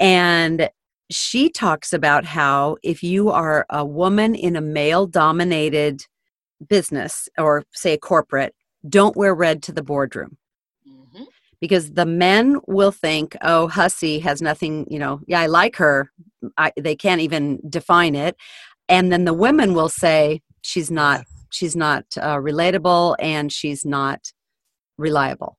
and 0.01 0.71
she 1.11 1.51
talks 1.51 1.93
about 1.93 2.25
how 2.25 2.79
if 2.83 3.03
you 3.03 3.29
are 3.29 3.67
a 3.69 3.85
woman 3.85 4.35
in 4.35 4.57
a 4.57 4.63
male 4.63 5.07
dominated 5.07 6.07
business 6.71 7.29
or 7.37 7.65
say 7.73 7.93
a 7.93 7.99
corporate, 7.99 8.55
don't 8.89 9.15
wear 9.17 9.35
red 9.35 9.63
to 9.65 9.73
the 9.73 9.83
boardroom. 9.83 10.39
Because 11.63 11.93
the 11.93 12.05
men 12.05 12.59
will 12.67 12.91
think, 12.91 13.37
oh, 13.41 13.69
Hussy 13.69 14.19
has 14.19 14.43
nothing, 14.43 14.85
you 14.91 14.99
know, 14.99 15.21
yeah, 15.29 15.43
I 15.43 15.47
like 15.47 15.77
her. 15.77 16.11
I, 16.59 16.73
they 16.77 16.97
can't 16.97 17.21
even 17.21 17.61
define 17.71 18.17
it. 18.17 18.35
And 18.89 19.13
then 19.13 19.27
the 19.27 19.33
women 19.33 19.73
will 19.73 19.89
say, 19.89 20.43
she's 20.63 20.91
not, 20.91 21.25
she's 21.51 21.77
not 21.77 22.05
uh, 22.21 22.39
relatable 22.39 23.15
and 23.21 23.53
she's 23.53 23.85
not 23.85 24.33
reliable. 24.99 25.57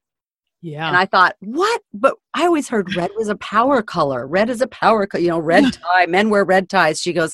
Yeah. 0.61 0.89
And 0.89 0.97
I 0.97 1.05
thought, 1.05 1.37
what? 1.39 1.81
But 1.93 2.15
I 2.33 2.43
always 2.47 2.67
heard 2.67 2.97
red 2.97 3.11
was 3.15 3.29
a 3.29 3.37
power 3.37 3.81
color. 3.81 4.27
Red 4.27 4.49
is 4.49 4.59
a 4.59 4.67
power, 4.67 5.07
co- 5.07 5.19
you 5.19 5.29
know, 5.29 5.39
red 5.39 5.71
tie. 5.93 6.05
Men 6.07 6.29
wear 6.29 6.43
red 6.43 6.69
ties. 6.69 6.99
She 6.99 7.13
goes, 7.13 7.33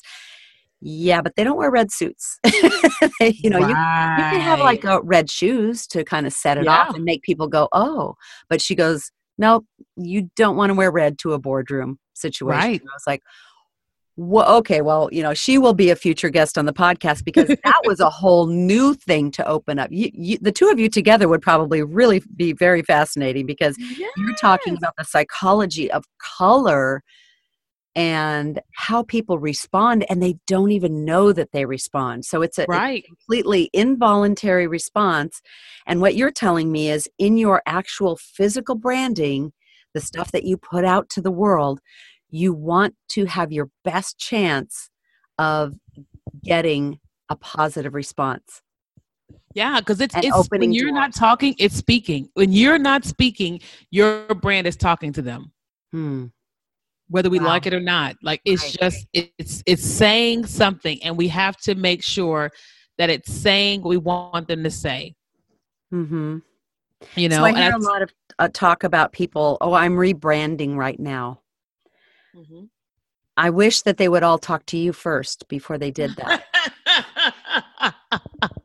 yeah, 0.80 1.20
but 1.22 1.34
they 1.36 1.44
don't 1.44 1.56
wear 1.58 1.70
red 1.70 1.90
suits. 1.92 2.38
They- 3.20 3.36
you 3.42 3.50
know, 3.50 3.58
you 3.58 3.68
you 3.68 3.74
can 3.74 4.40
have 4.40 4.60
like 4.60 4.84
Right. 4.84 5.00
red 5.04 5.30
shoes 5.30 5.86
to 5.88 6.04
kind 6.04 6.26
of 6.26 6.32
set 6.32 6.56
it 6.58 6.66
off 6.66 6.94
and 6.94 7.04
make 7.04 7.22
people 7.22 7.48
go, 7.48 7.68
oh. 7.72 8.14
But 8.48 8.60
she 8.62 8.74
goes, 8.74 9.10
no, 9.38 9.64
you 9.96 10.30
don't 10.36 10.56
want 10.56 10.70
to 10.70 10.74
wear 10.74 10.90
red 10.90 11.18
to 11.20 11.32
a 11.32 11.38
boardroom 11.38 11.98
situation. 12.14 12.58
Right. 12.58 12.80
And 12.80 12.88
I 12.90 12.94
was 12.94 13.04
like, 13.06 13.22
well, 14.16 14.56
okay, 14.58 14.82
well, 14.82 15.08
you 15.12 15.22
know, 15.22 15.32
she 15.32 15.56
will 15.56 15.72
be 15.72 15.88
a 15.90 15.96
future 15.96 16.28
guest 16.28 16.58
on 16.58 16.66
the 16.66 16.72
podcast 16.74 17.24
because 17.24 17.48
that 17.48 17.80
was 17.84 18.00
a 18.00 18.10
whole 18.10 18.46
new 18.46 18.92
thing 18.94 19.30
to 19.32 19.46
open 19.46 19.78
up. 19.78 19.88
You, 19.90 20.10
you, 20.12 20.38
the 20.40 20.52
two 20.52 20.68
of 20.68 20.78
you 20.78 20.90
together 20.90 21.26
would 21.28 21.40
probably 21.40 21.82
really 21.82 22.22
be 22.36 22.52
very 22.52 22.82
fascinating 22.82 23.46
because 23.46 23.76
you're 24.16 24.34
talking 24.34 24.76
about 24.76 24.92
the 24.98 25.04
psychology 25.04 25.90
of 25.90 26.04
color 26.36 27.02
and 27.96 28.60
how 28.74 29.02
people 29.02 29.38
respond 29.38 30.06
and 30.08 30.22
they 30.22 30.36
don't 30.46 30.70
even 30.70 31.04
know 31.04 31.32
that 31.32 31.50
they 31.52 31.64
respond 31.64 32.24
so 32.24 32.40
it's 32.40 32.58
a, 32.58 32.62
it's 32.62 32.72
a 32.72 33.02
completely 33.02 33.68
involuntary 33.72 34.66
response 34.66 35.42
and 35.86 36.00
what 36.00 36.14
you're 36.14 36.30
telling 36.30 36.70
me 36.70 36.88
is 36.88 37.08
in 37.18 37.36
your 37.36 37.62
actual 37.66 38.16
physical 38.16 38.76
branding 38.76 39.52
the 39.94 40.00
stuff 40.00 40.32
that 40.32 40.44
you 40.44 40.56
put 40.56 40.84
out 40.84 41.08
to 41.10 41.20
the 41.20 41.30
world, 41.30 41.80
you 42.30 42.52
want 42.52 42.94
to 43.08 43.24
have 43.26 43.52
your 43.52 43.70
best 43.84 44.18
chance 44.18 44.90
of 45.38 45.74
getting 46.44 47.00
a 47.28 47.36
positive 47.36 47.94
response. 47.94 48.62
Yeah, 49.54 49.80
because 49.80 50.00
it's, 50.00 50.14
it's 50.16 50.48
when 50.50 50.72
you're 50.72 50.88
doors. 50.88 50.94
not 50.94 51.14
talking, 51.14 51.54
it's 51.58 51.76
speaking. 51.76 52.28
When 52.34 52.52
you're 52.52 52.78
not 52.78 53.04
speaking, 53.04 53.60
your 53.90 54.26
brand 54.26 54.66
is 54.66 54.76
talking 54.76 55.12
to 55.14 55.22
them. 55.22 55.52
Hmm. 55.92 56.26
Whether 57.10 57.28
we 57.28 57.40
wow. 57.40 57.46
like 57.46 57.66
it 57.66 57.74
or 57.74 57.80
not, 57.80 58.16
like 58.22 58.40
it's 58.44 58.62
right. 58.62 58.76
just 58.80 59.06
it's 59.12 59.62
it's 59.66 59.84
saying 59.84 60.46
something, 60.46 61.02
and 61.02 61.16
we 61.18 61.28
have 61.28 61.56
to 61.58 61.74
make 61.74 62.02
sure 62.02 62.50
that 62.98 63.10
it's 63.10 63.32
saying 63.32 63.82
what 63.82 63.90
we 63.90 63.96
want 63.96 64.48
them 64.48 64.62
to 64.62 64.70
say. 64.70 65.14
Mm 65.92 66.08
hmm. 66.08 66.38
You 67.16 67.28
know, 67.28 67.36
so 67.36 67.44
I 67.44 67.52
hear 67.52 67.72
a 67.72 67.78
lot 67.78 68.02
of 68.02 68.12
uh, 68.38 68.48
talk 68.52 68.84
about 68.84 69.12
people. 69.12 69.58
Oh, 69.60 69.72
I'm 69.72 69.94
rebranding 69.94 70.76
right 70.76 70.98
now. 70.98 71.40
Mm-hmm. 72.36 72.64
I 73.36 73.50
wish 73.50 73.82
that 73.82 73.96
they 73.96 74.08
would 74.08 74.22
all 74.22 74.38
talk 74.38 74.66
to 74.66 74.76
you 74.76 74.92
first 74.92 75.48
before 75.48 75.78
they 75.78 75.90
did 75.90 76.14
that. 76.16 76.44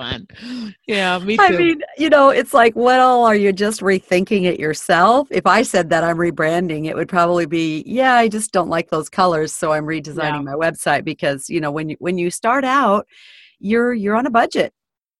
Yeah, 0.86 1.18
me 1.20 1.36
too. 1.36 1.42
I 1.42 1.50
mean, 1.50 1.82
you 1.98 2.10
know, 2.10 2.30
it's 2.30 2.52
like, 2.52 2.74
well, 2.74 3.24
are 3.24 3.36
you 3.36 3.52
just 3.52 3.80
rethinking 3.80 4.44
it 4.44 4.58
yourself? 4.58 5.28
If 5.30 5.46
I 5.46 5.62
said 5.62 5.90
that 5.90 6.02
I'm 6.02 6.16
rebranding, 6.16 6.86
it 6.86 6.96
would 6.96 7.08
probably 7.08 7.46
be, 7.46 7.84
yeah, 7.86 8.14
I 8.14 8.28
just 8.28 8.50
don't 8.50 8.68
like 8.68 8.90
those 8.90 9.08
colors, 9.08 9.54
so 9.54 9.72
I'm 9.72 9.84
redesigning 9.84 10.16
yeah. 10.18 10.40
my 10.40 10.54
website 10.54 11.04
because, 11.04 11.48
you 11.48 11.60
know, 11.60 11.70
when 11.70 11.90
you 11.90 11.96
when 12.00 12.18
you 12.18 12.30
start 12.30 12.64
out, 12.64 13.06
you're 13.60 13.92
you're 13.92 14.16
on 14.16 14.26
a 14.26 14.30
budget. 14.30 14.72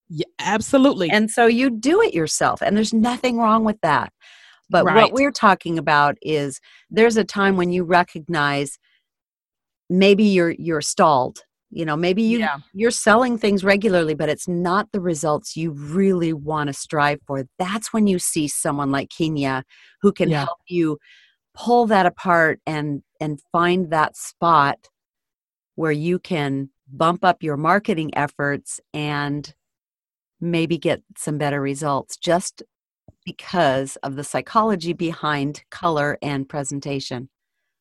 Yeah, 0.08 0.26
absolutely. 0.40 1.08
And 1.10 1.30
so 1.30 1.46
you 1.46 1.70
do 1.70 2.02
it 2.02 2.14
yourself, 2.14 2.60
and 2.62 2.76
there's 2.76 2.94
nothing 2.94 3.38
wrong 3.38 3.64
with 3.64 3.80
that. 3.82 4.12
But 4.70 4.84
right. 4.84 4.96
what 4.96 5.12
we're 5.12 5.32
talking 5.32 5.78
about 5.78 6.16
is 6.22 6.60
there's 6.90 7.16
a 7.16 7.24
time 7.24 7.56
when 7.56 7.70
you 7.70 7.84
recognize 7.84 8.78
maybe 9.88 10.24
you're 10.24 10.52
you're 10.52 10.80
stalled 10.80 11.44
you 11.70 11.84
know 11.84 11.96
maybe 11.96 12.22
you 12.22 12.40
yeah. 12.40 12.58
you're 12.72 12.90
selling 12.90 13.38
things 13.38 13.62
regularly 13.62 14.14
but 14.14 14.28
it's 14.28 14.48
not 14.48 14.90
the 14.92 15.00
results 15.00 15.56
you 15.56 15.70
really 15.70 16.32
want 16.32 16.66
to 16.66 16.72
strive 16.72 17.20
for 17.26 17.44
that's 17.58 17.92
when 17.92 18.06
you 18.06 18.18
see 18.18 18.48
someone 18.48 18.90
like 18.90 19.08
keenya 19.08 19.62
who 20.02 20.12
can 20.12 20.28
yeah. 20.28 20.44
help 20.44 20.58
you 20.66 20.98
pull 21.54 21.86
that 21.86 22.06
apart 22.06 22.60
and 22.66 23.02
and 23.20 23.40
find 23.52 23.90
that 23.90 24.16
spot 24.16 24.88
where 25.76 25.92
you 25.92 26.18
can 26.18 26.68
bump 26.92 27.24
up 27.24 27.42
your 27.42 27.56
marketing 27.56 28.10
efforts 28.16 28.80
and 28.92 29.54
maybe 30.40 30.76
get 30.76 31.02
some 31.16 31.38
better 31.38 31.60
results 31.60 32.16
just 32.16 32.62
because 33.24 33.96
of 34.02 34.16
the 34.16 34.24
psychology 34.24 34.92
behind 34.92 35.62
color 35.70 36.18
and 36.22 36.48
presentation 36.48 37.28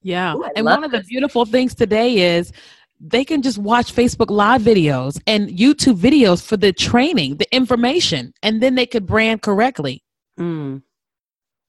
yeah. 0.02 0.34
Ooh, 0.34 0.50
and 0.56 0.66
one 0.66 0.84
of 0.84 0.92
the 0.92 1.02
beautiful 1.02 1.46
things 1.46 1.76
today 1.76 2.38
is 2.38 2.52
they 3.00 3.24
can 3.24 3.42
just 3.42 3.58
watch 3.58 3.96
Facebook 3.96 4.30
live 4.30 4.62
videos 4.62 5.22
and 5.26 5.50
YouTube 5.50 5.98
videos 5.98 6.46
for 6.46 6.58
the 6.58 6.74
training, 6.74 7.38
the 7.38 7.56
information, 7.56 8.34
and 8.44 8.62
then 8.62 8.76
they 8.76 8.86
could 8.86 9.06
brand 9.06 9.42
correctly. 9.42 10.04
Mm. 10.40 10.82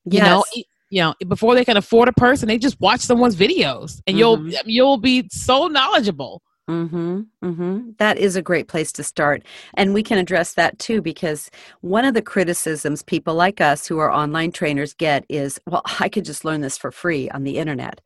Yes. 0.04 0.22
You 0.22 0.28
know, 0.28 0.64
you 0.90 1.02
know, 1.02 1.14
before 1.28 1.54
they 1.54 1.64
can 1.64 1.76
afford 1.76 2.08
a 2.08 2.12
person, 2.12 2.48
they 2.48 2.58
just 2.58 2.80
watch 2.80 3.00
someone's 3.00 3.36
videos 3.36 4.00
and 4.06 4.16
mm-hmm. 4.16 4.48
you'll 4.48 4.48
you'll 4.64 4.98
be 4.98 5.28
so 5.30 5.68
knowledgeable. 5.68 6.42
Mm-hmm, 6.68 7.20
mm-hmm. 7.44 7.90
That 7.98 8.16
is 8.18 8.36
a 8.36 8.42
great 8.42 8.68
place 8.68 8.92
to 8.92 9.02
start. 9.02 9.42
And 9.74 9.92
we 9.92 10.04
can 10.04 10.18
address 10.18 10.54
that 10.54 10.78
too, 10.78 11.02
because 11.02 11.50
one 11.80 12.04
of 12.04 12.14
the 12.14 12.22
criticisms 12.22 13.02
people 13.02 13.34
like 13.34 13.60
us 13.60 13.88
who 13.88 13.98
are 13.98 14.10
online 14.10 14.52
trainers 14.52 14.94
get 14.94 15.24
is, 15.28 15.58
well, 15.66 15.82
I 15.98 16.08
could 16.08 16.24
just 16.24 16.44
learn 16.44 16.60
this 16.60 16.78
for 16.78 16.92
free 16.92 17.28
on 17.30 17.42
the 17.42 17.58
internet. 17.58 18.00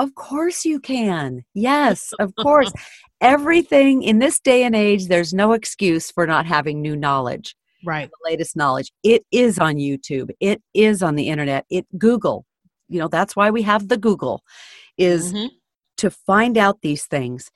Of 0.00 0.14
course 0.14 0.64
you 0.64 0.80
can. 0.80 1.44
Yes, 1.52 2.14
of 2.20 2.34
course. 2.36 2.72
Everything 3.20 4.02
in 4.02 4.18
this 4.18 4.40
day 4.40 4.62
and 4.62 4.74
age, 4.74 5.08
there's 5.08 5.34
no 5.34 5.52
excuse 5.52 6.10
for 6.10 6.26
not 6.26 6.46
having 6.46 6.80
new 6.80 6.96
knowledge. 6.96 7.54
Right. 7.84 8.08
The 8.08 8.30
latest 8.30 8.56
knowledge. 8.56 8.90
It 9.02 9.24
is 9.30 9.58
on 9.58 9.74
YouTube. 9.74 10.30
It 10.40 10.62
is 10.72 11.02
on 11.02 11.16
the 11.16 11.28
internet. 11.28 11.66
It 11.68 11.86
Google. 11.98 12.46
You 12.88 12.98
know, 12.98 13.08
that's 13.08 13.36
why 13.36 13.50
we 13.50 13.60
have 13.62 13.88
the 13.88 13.98
Google 13.98 14.42
is 14.96 15.34
mm-hmm. 15.34 15.48
to 15.98 16.10
find 16.10 16.56
out 16.56 16.80
these 16.80 17.04
things. 17.04 17.50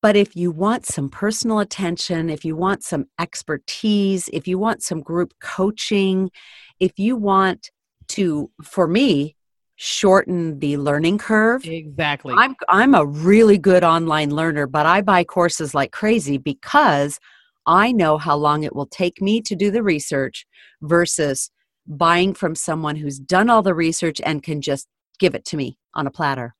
But 0.00 0.14
if 0.14 0.36
you 0.36 0.52
want 0.52 0.86
some 0.86 1.08
personal 1.08 1.58
attention, 1.58 2.30
if 2.30 2.44
you 2.44 2.54
want 2.54 2.84
some 2.84 3.06
expertise, 3.18 4.28
if 4.32 4.46
you 4.46 4.60
want 4.60 4.82
some 4.84 5.00
group 5.00 5.34
coaching, 5.40 6.30
if 6.78 7.00
you 7.00 7.16
want 7.16 7.70
to, 8.08 8.50
for 8.62 8.86
me, 8.86 9.33
shorten 9.76 10.58
the 10.58 10.76
learning 10.76 11.18
curve. 11.18 11.64
Exactly. 11.64 12.34
I'm 12.36 12.54
I'm 12.68 12.94
a 12.94 13.06
really 13.06 13.58
good 13.58 13.84
online 13.84 14.30
learner, 14.30 14.66
but 14.66 14.86
I 14.86 15.00
buy 15.00 15.24
courses 15.24 15.74
like 15.74 15.92
crazy 15.92 16.38
because 16.38 17.18
I 17.66 17.92
know 17.92 18.18
how 18.18 18.36
long 18.36 18.62
it 18.62 18.74
will 18.74 18.86
take 18.86 19.20
me 19.20 19.40
to 19.42 19.56
do 19.56 19.70
the 19.70 19.82
research 19.82 20.46
versus 20.82 21.50
buying 21.86 22.34
from 22.34 22.54
someone 22.54 22.96
who's 22.96 23.18
done 23.18 23.50
all 23.50 23.62
the 23.62 23.74
research 23.74 24.20
and 24.24 24.42
can 24.42 24.60
just 24.60 24.86
give 25.18 25.34
it 25.34 25.44
to 25.46 25.56
me 25.56 25.78
on 25.94 26.06
a 26.06 26.10
platter. 26.10 26.54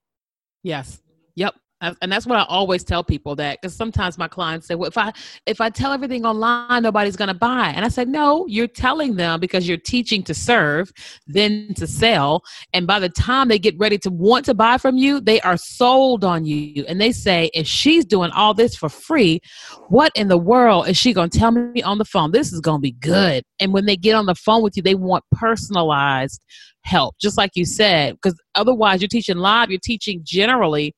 Yes. 0.63 1.01
Yep 1.37 1.55
and 2.01 2.11
that's 2.11 2.27
what 2.27 2.39
I 2.39 2.45
always 2.49 2.85
tell 2.85 3.05
people 3.05 3.37
that 3.37 3.61
because 3.61 3.77
sometimes 3.77 4.19
my 4.19 4.29
clients 4.29 4.67
say, 4.67 4.75
"Well, 4.75 4.89
if 4.89 4.99
I 4.99 5.13
if 5.47 5.61
I 5.61 5.71
tell 5.71 5.93
everything 5.93 6.25
online, 6.25 6.83
nobody's 6.83 7.17
going 7.17 7.29
to 7.29 7.35
buy." 7.35 7.73
And 7.75 7.85
I 7.85 7.89
said, 7.89 8.09
"No, 8.09 8.47
you're 8.47 8.69
telling 8.69 9.17
them 9.17 9.41
because 9.41 9.69
you're 9.69 9.77
teaching 9.77 10.23
to 10.25 10.35
serve, 10.35 10.93
then 11.27 11.75
to 11.75 11.87
sell, 11.87 12.43
and 12.73 12.87
by 12.87 12.99
the 12.99 13.09
time 13.09 13.49
they 13.49 13.59
get 13.59 13.79
ready 13.79 13.99
to 13.99 14.11
want 14.11 14.45
to 14.47 14.55
buy 14.55 14.79
from 14.79 14.97
you, 14.97 15.21
they 15.21 15.41
are 15.43 15.57
sold 15.57 16.25
on 16.25 16.45
you, 16.45 16.85
and 16.89 17.01
they 17.01 17.13
say, 17.13 17.51
if 17.55 17.67
she's 17.67 18.05
doing 18.05 18.31
all 18.31 18.55
this 18.55 18.75
for 18.77 18.89
free, 18.89 19.41
what 19.89 20.13
in 20.15 20.29
the 20.29 20.39
world 20.39 20.89
is 20.89 20.97
she 20.97 21.13
going 21.13 21.31
to 21.31 21.39
tell 21.39 21.51
me 21.51 21.83
on 21.83 21.99
the 21.99 22.05
phone? 22.05 22.33
This 22.33 22.53
is 22.53 22.61
going 22.61 22.79
to 22.79 22.83
be 22.83 22.93
good." 22.93 23.45
And 23.61 23.73
when 23.73 23.87
they 23.87 23.97
get 23.97 24.15
on 24.15 24.27
the 24.27 24.35
phone 24.35 24.63
with 24.63 24.77
you, 24.77 24.83
they 24.83 24.95
want 24.95 25.25
personalized 25.33 26.41
help, 26.85 27.17
just 27.19 27.37
like 27.37 27.51
you 27.55 27.65
said, 27.65 28.15
because 28.15 28.39
otherwise 28.55 29.01
you're 29.01 29.09
teaching 29.09 29.39
live, 29.39 29.71
you're 29.71 29.81
teaching 29.83 30.21
generally 30.23 30.95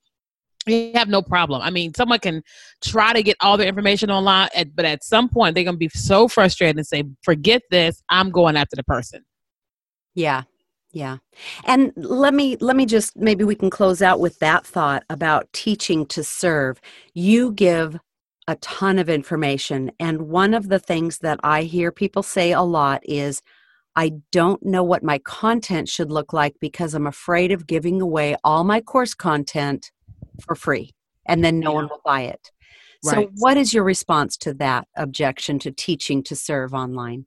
you 0.67 0.91
have 0.95 1.09
no 1.09 1.21
problem. 1.21 1.61
I 1.61 1.69
mean, 1.69 1.93
someone 1.93 2.19
can 2.19 2.43
try 2.81 3.13
to 3.13 3.23
get 3.23 3.37
all 3.41 3.57
their 3.57 3.67
information 3.67 4.09
online, 4.11 4.49
but 4.75 4.85
at 4.85 5.03
some 5.03 5.29
point 5.29 5.55
they're 5.55 5.63
going 5.63 5.75
to 5.75 5.79
be 5.79 5.89
so 5.89 6.27
frustrated 6.27 6.77
and 6.77 6.87
say, 6.87 7.03
"Forget 7.23 7.61
this. 7.71 8.01
I'm 8.09 8.31
going 8.31 8.57
after 8.57 8.75
the 8.75 8.83
person." 8.83 9.25
Yeah. 10.15 10.43
Yeah. 10.93 11.17
And 11.65 11.91
let 11.95 12.33
me 12.33 12.57
let 12.59 12.75
me 12.75 12.85
just 12.85 13.15
maybe 13.17 13.43
we 13.43 13.55
can 13.55 13.69
close 13.69 14.01
out 14.01 14.19
with 14.19 14.39
that 14.39 14.65
thought 14.65 15.03
about 15.09 15.51
teaching 15.53 16.05
to 16.07 16.23
serve. 16.23 16.81
You 17.13 17.51
give 17.51 17.99
a 18.47 18.55
ton 18.57 18.97
of 18.97 19.09
information 19.09 19.91
and 19.99 20.23
one 20.23 20.53
of 20.53 20.69
the 20.69 20.79
things 20.79 21.19
that 21.19 21.39
I 21.43 21.63
hear 21.63 21.91
people 21.91 22.23
say 22.23 22.53
a 22.53 22.61
lot 22.61 23.01
is 23.03 23.41
I 23.97 24.13
don't 24.31 24.63
know 24.63 24.83
what 24.83 25.03
my 25.03 25.17
content 25.19 25.89
should 25.89 26.11
look 26.11 26.31
like 26.31 26.55
because 26.61 26.93
I'm 26.93 27.07
afraid 27.07 27.51
of 27.51 27.67
giving 27.67 28.01
away 28.01 28.37
all 28.43 28.63
my 28.63 28.79
course 28.79 29.13
content 29.13 29.91
for 30.41 30.55
free 30.55 30.93
and 31.27 31.43
then 31.43 31.59
no 31.59 31.71
yeah. 31.71 31.75
one 31.75 31.89
will 31.89 32.01
buy 32.03 32.21
it. 32.21 32.51
Right. 33.05 33.15
So, 33.15 33.31
what 33.35 33.57
is 33.57 33.73
your 33.73 33.83
response 33.83 34.37
to 34.37 34.53
that 34.55 34.87
objection 34.95 35.59
to 35.59 35.71
teaching 35.71 36.23
to 36.23 36.35
serve 36.35 36.73
online? 36.73 37.25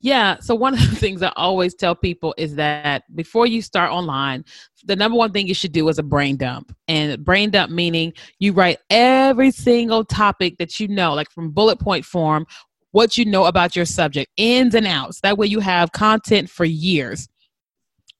Yeah. 0.00 0.38
So, 0.40 0.54
one 0.54 0.74
of 0.74 0.80
the 0.80 0.96
things 0.96 1.22
I 1.22 1.32
always 1.36 1.74
tell 1.74 1.94
people 1.94 2.34
is 2.36 2.56
that 2.56 3.04
before 3.14 3.46
you 3.46 3.62
start 3.62 3.92
online, 3.92 4.44
the 4.84 4.96
number 4.96 5.16
one 5.16 5.32
thing 5.32 5.46
you 5.46 5.54
should 5.54 5.72
do 5.72 5.88
is 5.88 5.98
a 5.98 6.02
brain 6.02 6.36
dump. 6.36 6.74
And 6.88 7.24
brain 7.24 7.50
dump 7.50 7.70
meaning 7.70 8.12
you 8.40 8.52
write 8.52 8.78
every 8.90 9.50
single 9.50 10.04
topic 10.04 10.58
that 10.58 10.80
you 10.80 10.88
know, 10.88 11.14
like 11.14 11.30
from 11.30 11.52
bullet 11.52 11.78
point 11.78 12.04
form, 12.04 12.44
what 12.90 13.16
you 13.16 13.24
know 13.24 13.44
about 13.44 13.76
your 13.76 13.84
subject, 13.84 14.30
ins 14.36 14.74
and 14.74 14.86
outs. 14.86 15.20
That 15.20 15.38
way 15.38 15.46
you 15.46 15.60
have 15.60 15.92
content 15.92 16.50
for 16.50 16.64
years 16.64 17.28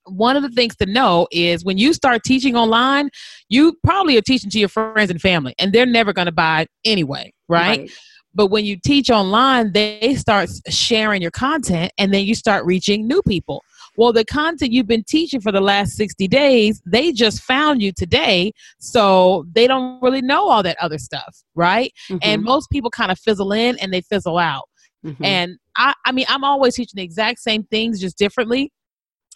one 0.07 0.37
of 0.37 0.43
the 0.43 0.49
things 0.51 0.77
to 0.77 0.87
know 0.87 1.27
is 1.31 1.65
when 1.65 1.79
you 1.79 1.93
start 1.93 2.23
teaching 2.25 2.57
online, 2.57 3.11
you 3.49 3.75
probably 3.85 4.17
are 4.17 4.23
teaching 4.23 4.51
to 4.51 4.59
your 4.59 4.69
friends 4.69 5.11
and 5.11 5.21
family, 5.21 5.55
and 5.59 5.73
they're 5.73 5.87
never 5.87 6.13
going 6.13 6.27
to 6.27 6.33
buy 6.33 6.67
anyway, 6.85 7.33
right? 7.49 7.81
right? 7.81 7.91
But 8.35 8.49
when 8.49 8.65
you 8.65 8.77
teach 8.85 9.11
online, 9.11 9.73
they 9.73 10.17
start 10.17 10.51
sharing 10.69 11.23
your 11.23 11.31
content, 11.31 11.93
and 11.99 12.13
then 12.13 12.25
you 12.25 12.35
start 12.35 12.65
reaching 12.65 13.07
new 13.07 13.23
people. 13.23 13.63
Well, 13.97 14.13
the 14.13 14.25
content 14.25 14.73
you've 14.73 14.89
been 14.89 15.05
teaching 15.05 15.41
for 15.41 15.53
the 15.53 15.61
last 15.61 15.93
60 15.93 16.27
days, 16.27 16.83
they 16.85 17.13
just 17.13 17.43
found 17.43 17.81
you 17.81 17.93
today. 17.93 18.51
So 18.81 19.47
they 19.53 19.69
don't 19.69 20.03
really 20.03 20.21
know 20.21 20.49
all 20.49 20.65
that 20.65 20.77
other 20.81 20.99
stuff, 20.99 21.45
right? 21.55 21.93
Mm-hmm. 22.11 22.19
And 22.23 22.43
most 22.43 22.71
people 22.71 22.91
kind 22.91 23.13
of 23.13 23.21
fizzle 23.21 23.53
in 23.53 23.79
and 23.79 23.93
they 23.93 24.01
fizzle 24.01 24.39
out. 24.39 24.65
Mm-hmm. 25.07 25.25
And 25.25 25.59
I, 25.77 25.93
I 26.05 26.11
mean, 26.11 26.27
I'm 26.29 26.43
always 26.43 26.75
teaching 26.75 26.97
the 26.97 27.05
exact 27.05 27.39
same 27.39 27.63
things, 27.65 28.01
just 28.01 28.19
differently 28.19 28.73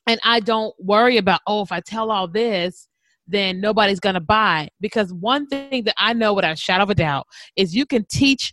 and 0.07 0.21
I 0.25 0.41
don't 0.41 0.75
worry 0.79 1.17
about, 1.17 1.41
oh, 1.47 1.63
if 1.63 1.73
I 1.73 1.81
tell 1.81 2.11
all 2.11 2.29
this, 2.29 2.89
then 3.27 3.61
nobody's 3.61 4.01
going 4.01 4.15
to 4.15 4.21
buy. 4.21 4.69
Because 4.81 5.13
one 5.13 5.47
thing 5.47 5.85
that 5.85 5.95
I 5.99 6.13
know 6.15 6.33
without 6.35 6.53
a 6.53 6.57
shadow 6.57 6.85
of 6.85 6.91
a 6.91 6.95
doubt 6.95 7.27
is 7.57 7.75
you 7.75 7.85
can 7.87 8.07
teach 8.11 8.53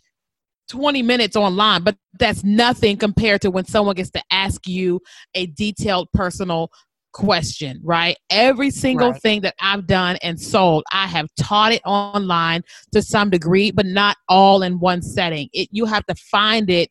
20 0.68 1.02
minutes 1.02 1.36
online, 1.36 1.82
but 1.82 1.96
that's 2.18 2.44
nothing 2.44 2.96
compared 2.96 3.40
to 3.42 3.50
when 3.50 3.64
someone 3.64 3.94
gets 3.94 4.10
to 4.10 4.22
ask 4.30 4.66
you 4.66 5.00
a 5.34 5.46
detailed 5.46 6.08
personal 6.12 6.70
question, 7.12 7.80
right? 7.82 8.16
Every 8.28 8.70
single 8.70 9.12
Right. 9.12 9.22
thing 9.22 9.40
that 9.42 9.54
I've 9.60 9.86
done 9.86 10.18
and 10.22 10.38
sold, 10.38 10.84
I 10.92 11.06
have 11.06 11.28
taught 11.38 11.72
it 11.72 11.80
online 11.86 12.62
to 12.92 13.00
some 13.00 13.30
degree, 13.30 13.70
but 13.70 13.86
not 13.86 14.16
all 14.28 14.62
in 14.62 14.78
one 14.80 15.00
setting. 15.00 15.48
It 15.54 15.68
you 15.72 15.86
have 15.86 16.04
to 16.06 16.14
find 16.14 16.68
it 16.68 16.90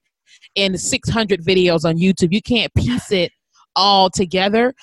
in 0.56 0.78
600 0.78 1.44
videos 1.44 1.86
on 1.86 1.98
YouTube. 1.98 2.34
You 2.34 2.42
can't 2.42 2.74
piece 2.74 3.12
it 3.12 3.32
all 3.76 4.10
together. 4.10 4.74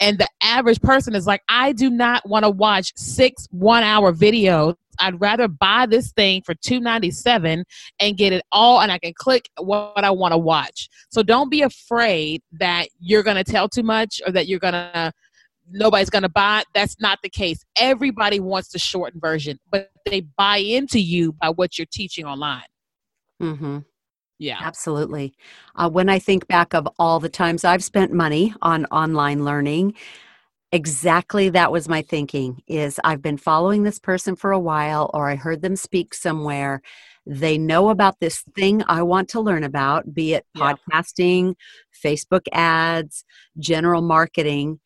And 0.00 0.18
the 0.18 0.28
average 0.42 0.80
person 0.80 1.14
is 1.14 1.26
like, 1.26 1.42
I 1.48 1.72
do 1.72 1.90
not 1.90 2.28
want 2.28 2.44
to 2.44 2.50
watch 2.50 2.92
six 2.96 3.48
one 3.50 3.82
hour 3.82 4.12
videos. 4.12 4.76
I'd 5.00 5.20
rather 5.20 5.48
buy 5.48 5.86
this 5.86 6.12
thing 6.12 6.42
for 6.42 6.54
two 6.54 6.80
ninety 6.80 7.10
seven 7.10 7.64
and 8.00 8.16
get 8.16 8.32
it 8.32 8.42
all, 8.50 8.80
and 8.80 8.90
I 8.90 8.98
can 8.98 9.12
click 9.14 9.48
what 9.58 10.04
I 10.04 10.10
want 10.10 10.32
to 10.32 10.38
watch. 10.38 10.88
So 11.10 11.22
don't 11.22 11.50
be 11.50 11.62
afraid 11.62 12.42
that 12.52 12.88
you're 12.98 13.22
going 13.22 13.36
to 13.36 13.44
tell 13.44 13.68
too 13.68 13.82
much 13.84 14.20
or 14.26 14.32
that 14.32 14.48
you're 14.48 14.58
going 14.58 14.74
to 14.74 15.12
nobody's 15.70 16.10
going 16.10 16.22
to 16.22 16.28
buy. 16.28 16.62
That's 16.74 16.96
not 17.00 17.18
the 17.22 17.28
case. 17.28 17.64
Everybody 17.78 18.40
wants 18.40 18.68
the 18.68 18.78
shortened 18.78 19.20
version, 19.20 19.58
but 19.70 19.90
they 20.06 20.20
buy 20.20 20.58
into 20.58 21.00
you 21.00 21.32
by 21.32 21.50
what 21.50 21.78
you're 21.78 21.86
teaching 21.90 22.24
online. 22.24 22.62
Mm-hmm. 23.40 23.78
Yeah. 24.38 24.58
Absolutely. 24.60 25.34
Uh, 25.74 25.90
when 25.90 26.08
I 26.08 26.18
think 26.18 26.46
back 26.46 26.74
of 26.74 26.88
all 26.98 27.18
the 27.20 27.28
times 27.28 27.64
I've 27.64 27.82
spent 27.82 28.12
money 28.12 28.54
on 28.62 28.84
online 28.86 29.44
learning, 29.44 29.94
exactly 30.70 31.48
that 31.50 31.72
was 31.72 31.88
my 31.88 32.02
thinking 32.02 32.62
is 32.68 33.00
I've 33.02 33.22
been 33.22 33.38
following 33.38 33.82
this 33.82 33.98
person 33.98 34.36
for 34.36 34.52
a 34.52 34.58
while 34.58 35.10
or 35.14 35.28
I 35.28 35.34
heard 35.34 35.62
them 35.62 35.76
speak 35.76 36.14
somewhere. 36.14 36.82
They 37.26 37.58
know 37.58 37.88
about 37.90 38.20
this 38.20 38.42
thing 38.54 38.82
I 38.86 39.02
want 39.02 39.28
to 39.30 39.40
learn 39.40 39.64
about, 39.64 40.14
be 40.14 40.34
it 40.34 40.46
Yeah. 40.54 40.74
podcasting, 40.74 41.54
Facebook 42.04 42.46
ads, 42.52 43.24
general 43.58 44.02
marketing. 44.02 44.80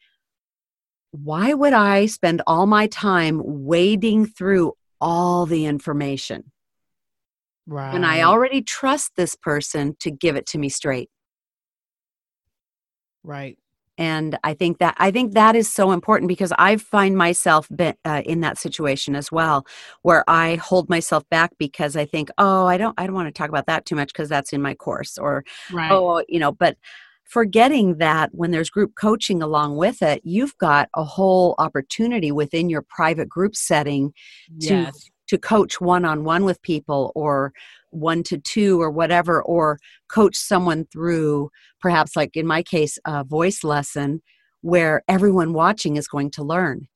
Why 1.11 1.53
would 1.53 1.75
I 1.75 2.07
spend 2.07 2.43
all 2.47 2.67
my 2.67 2.87
time 2.87 3.41
wading 3.45 4.27
through 4.27 4.73
all 5.01 5.47
the 5.47 5.67
information? 5.67 6.53
Right. 7.67 7.93
when 7.93 8.05
I 8.05 8.23
already 8.23 8.63
trust 8.63 9.13
this 9.17 9.35
person 9.37 9.97
to 10.01 10.11
give 10.11 10.37
it 10.37 10.47
to 10.47 10.59
me 10.59 10.69
straight. 10.69 11.11
right. 13.23 13.57
And 13.99 14.39
I 14.43 14.55
think 14.55 14.79
that 14.79 14.95
I 14.99 15.11
think 15.11 15.35
that 15.35 15.55
is 15.55 15.71
so 15.71 15.93
important 15.93 16.29
because 16.29 16.53
I 16.59 16.77
find 16.77 17.17
myself 17.17 17.69
be, 17.75 17.93
uh, 18.05 18.23
in 18.25 18.41
that 18.41 18.59
situation 18.59 19.15
as 19.15 19.31
well, 19.31 19.67
where 20.01 20.25
I 20.29 20.57
hold 20.57 20.89
myself 20.89 21.29
back 21.31 21.53
because 21.59 21.95
I 21.95 22.07
think, 22.07 22.31
oh, 22.39 22.67
I 22.67 22.79
don't, 22.79 22.95
I 22.99 23.07
don't 23.07 23.15
want 23.15 23.29
to 23.29 23.33
talk 23.33 23.51
about 23.51 23.67
that 23.67 23.85
too 23.85 23.95
much 23.95 24.09
because 24.13 24.29
that's 24.31 24.53
in 24.53 24.63
my 24.63 24.75
course, 24.75 25.19
or 25.19 25.45
Right. 25.71 25.93
oh, 25.93 26.25
you 26.29 26.41
know, 26.41 26.53
but 26.53 26.79
forgetting 27.25 27.99
that 27.99 28.31
when 28.33 28.51
there's 28.51 28.71
group 28.71 28.93
coaching 28.97 29.43
along 29.43 29.77
with 29.77 30.03
it, 30.03 30.21
you've 30.25 30.57
got 30.59 30.89
a 30.95 31.05
whole 31.05 31.55
opportunity 31.59 32.33
within 32.33 32.69
your 32.71 32.83
private 32.83 33.29
group 33.29 33.55
setting 33.55 34.13
yes. 34.59 34.93
to 34.93 35.11
coach 35.39 35.81
one 35.81 36.05
on 36.05 36.25
one 36.25 36.45
with 36.45 36.63
people 36.63 37.13
or 37.15 37.53
one 37.91 38.23
to 38.25 38.39
two 38.39 38.81
or 38.81 38.91
whatever, 38.91 39.43
or 39.43 39.79
coach 40.09 40.37
someone 40.37 40.87
through 40.93 41.51
perhaps, 41.81 42.17
like 42.17 42.37
in 42.37 42.47
my 42.47 42.63
case, 42.63 42.99
a 43.07 43.25
voice 43.25 43.63
lesson 43.65 44.23
where 44.63 45.03
everyone 45.09 45.53
watching 45.53 45.97
is 45.97 46.09
going 46.09 46.31
to 46.31 46.43
learn 46.43 46.89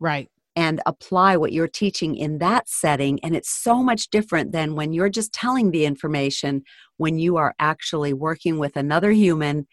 Right. 0.00 0.28
and 0.56 0.80
apply 0.84 1.36
what 1.36 1.52
you're 1.52 1.68
teaching 1.68 2.16
in 2.16 2.38
that 2.38 2.68
setting. 2.68 3.18
And 3.22 3.34
it's 3.34 3.48
so 3.50 3.82
much 3.82 4.10
different 4.10 4.52
than 4.52 4.74
when 4.74 4.92
you're 4.92 5.08
just 5.08 5.32
telling 5.32 5.70
the 5.70 5.86
information, 5.86 6.62
when 6.96 7.18
you 7.18 7.36
are 7.36 7.54
actually 7.58 8.12
working 8.12 8.58
with 8.58 8.76
another 8.76 9.12
human 9.12 9.66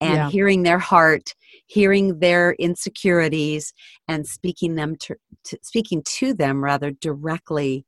and 0.00 0.14
Yeah. 0.14 0.30
hearing 0.30 0.62
their 0.62 0.78
heart, 0.78 1.34
hearing 1.66 2.18
their 2.18 2.52
insecurities, 2.52 3.72
and 4.06 4.26
speaking 4.26 4.74
them 4.74 4.96
to, 4.96 5.16
to 5.44 5.58
speaking 5.62 6.02
to 6.18 6.34
them 6.34 6.62
rather 6.62 6.90
directly 6.90 7.84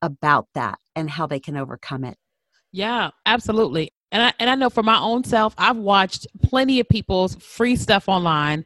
about 0.00 0.48
that 0.54 0.78
and 0.96 1.08
how 1.08 1.26
they 1.26 1.40
can 1.40 1.56
overcome 1.56 2.04
it. 2.04 2.16
Yeah, 2.72 3.10
absolutely. 3.26 3.92
And 4.10 4.22
I 4.22 4.32
and 4.38 4.50
I 4.50 4.54
know 4.56 4.68
for 4.68 4.82
my 4.82 4.98
own 4.98 5.24
self, 5.24 5.54
I've 5.56 5.76
watched 5.76 6.26
plenty 6.42 6.80
of 6.80 6.88
people's 6.88 7.34
free 7.36 7.76
stuff 7.76 8.08
online, 8.08 8.64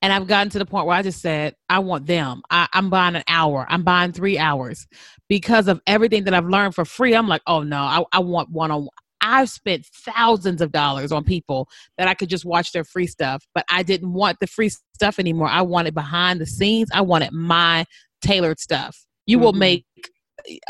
and 0.00 0.12
I've 0.12 0.26
gotten 0.26 0.50
to 0.50 0.58
the 0.58 0.66
point 0.66 0.86
where 0.86 0.96
I 0.96 1.02
just 1.02 1.20
said, 1.20 1.54
I 1.68 1.80
want 1.80 2.06
them. 2.06 2.42
I, 2.50 2.68
I'm 2.72 2.88
buying 2.88 3.16
an 3.16 3.24
hour. 3.28 3.66
I'm 3.68 3.82
buying 3.82 4.12
three 4.12 4.38
hours 4.38 4.86
because 5.28 5.68
of 5.68 5.80
everything 5.86 6.24
that 6.24 6.34
I've 6.34 6.46
learned 6.46 6.74
for 6.74 6.84
free. 6.84 7.14
I'm 7.14 7.28
like, 7.28 7.42
oh 7.46 7.62
no, 7.62 7.78
I, 7.78 8.04
I 8.12 8.20
want 8.20 8.50
one 8.50 8.70
on. 8.70 8.88
I've 9.28 9.50
spent 9.50 9.84
thousands 9.84 10.62
of 10.62 10.72
dollars 10.72 11.12
on 11.12 11.22
people 11.22 11.68
that 11.98 12.08
I 12.08 12.14
could 12.14 12.30
just 12.30 12.46
watch 12.46 12.72
their 12.72 12.84
free 12.84 13.06
stuff, 13.06 13.46
but 13.54 13.64
I 13.70 13.82
didn't 13.82 14.12
want 14.12 14.38
the 14.40 14.46
free 14.46 14.70
stuff 14.94 15.18
anymore. 15.18 15.48
I 15.48 15.60
wanted 15.60 15.94
behind 15.94 16.40
the 16.40 16.46
scenes. 16.46 16.88
I 16.94 17.02
wanted 17.02 17.32
my 17.32 17.84
tailored 18.22 18.58
stuff. 18.58 19.04
You 19.26 19.38
will 19.38 19.52
Mhm. 19.52 19.58
make. 19.58 19.84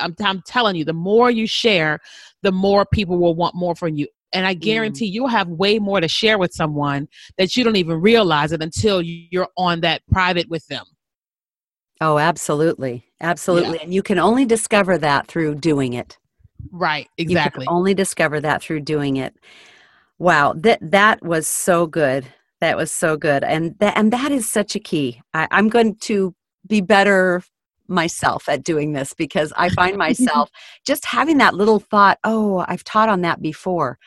I'm, 0.01 0.17
I'm 0.21 0.43
telling 0.47 0.75
you, 0.75 0.85
the 0.85 0.93
more 0.93 1.31
you 1.31 1.47
share, 1.47 2.01
the 2.43 2.51
more 2.51 2.85
people 2.85 3.19
will 3.19 3.37
want 3.37 3.55
more 3.55 3.77
from 3.77 3.95
you. 3.95 4.09
And 4.33 4.45
I 4.45 4.55
guarantee 4.55 5.07
you'll 5.07 5.29
have 5.29 5.49
way 5.49 5.79
more 5.79 6.01
to 6.01 6.09
share 6.09 6.37
with 6.37 6.53
someone 6.53 7.07
that 7.37 7.57
you 7.57 7.63
don't 7.65 7.77
even 7.77 8.01
realize 8.01 8.51
it 8.53 8.63
until 8.63 9.01
you're 9.01 9.49
on 9.57 9.81
that 9.83 10.03
private 10.11 10.49
with 10.49 10.67
them. 10.67 10.85
Oh, 12.01 12.19
absolutely. 12.19 13.05
Absolutely. 13.21 13.79
And 13.81 13.93
you 13.95 14.03
can 14.03 14.19
only 14.19 14.45
discover 14.45 14.99
that 14.99 15.29
through 15.29 15.57
doing 15.57 15.93
it. 15.93 16.19
Right, 16.71 17.09
exactly. 17.19 17.67
can 17.67 17.75
only 17.75 17.95
discover 17.95 18.41
that 18.41 18.63
through 18.63 18.81
doing 18.81 19.17
it. 19.17 19.35
Wow, 20.19 20.55
that 20.59 20.79
that 20.83 21.23
was 21.25 21.47
so 21.47 21.87
good. 21.87 22.27
That 22.61 22.77
was 22.77 22.91
so 22.91 23.17
good, 23.17 23.45
and 23.45 23.79
that 23.79 23.97
and 23.97 24.13
that 24.13 24.33
is 24.33 24.51
such 24.51 24.75
a 24.75 24.81
key. 24.81 25.21
I, 25.33 25.47
I'm 25.51 25.69
going 25.69 25.97
to 26.03 26.35
be 26.67 26.81
better 26.81 27.43
myself 27.87 28.49
at 28.49 28.65
doing 28.65 28.93
this 28.93 29.15
because 29.15 29.53
I 29.57 29.69
find 29.71 29.97
myself 30.09 30.51
just 30.87 31.05
having 31.05 31.39
that 31.39 31.55
little 31.55 31.79
thought. 31.79 32.19
Oh, 32.25 32.65
I've 32.69 32.85
taught 32.85 33.09
on 33.09 33.21
that 33.23 33.41
before. 33.41 33.99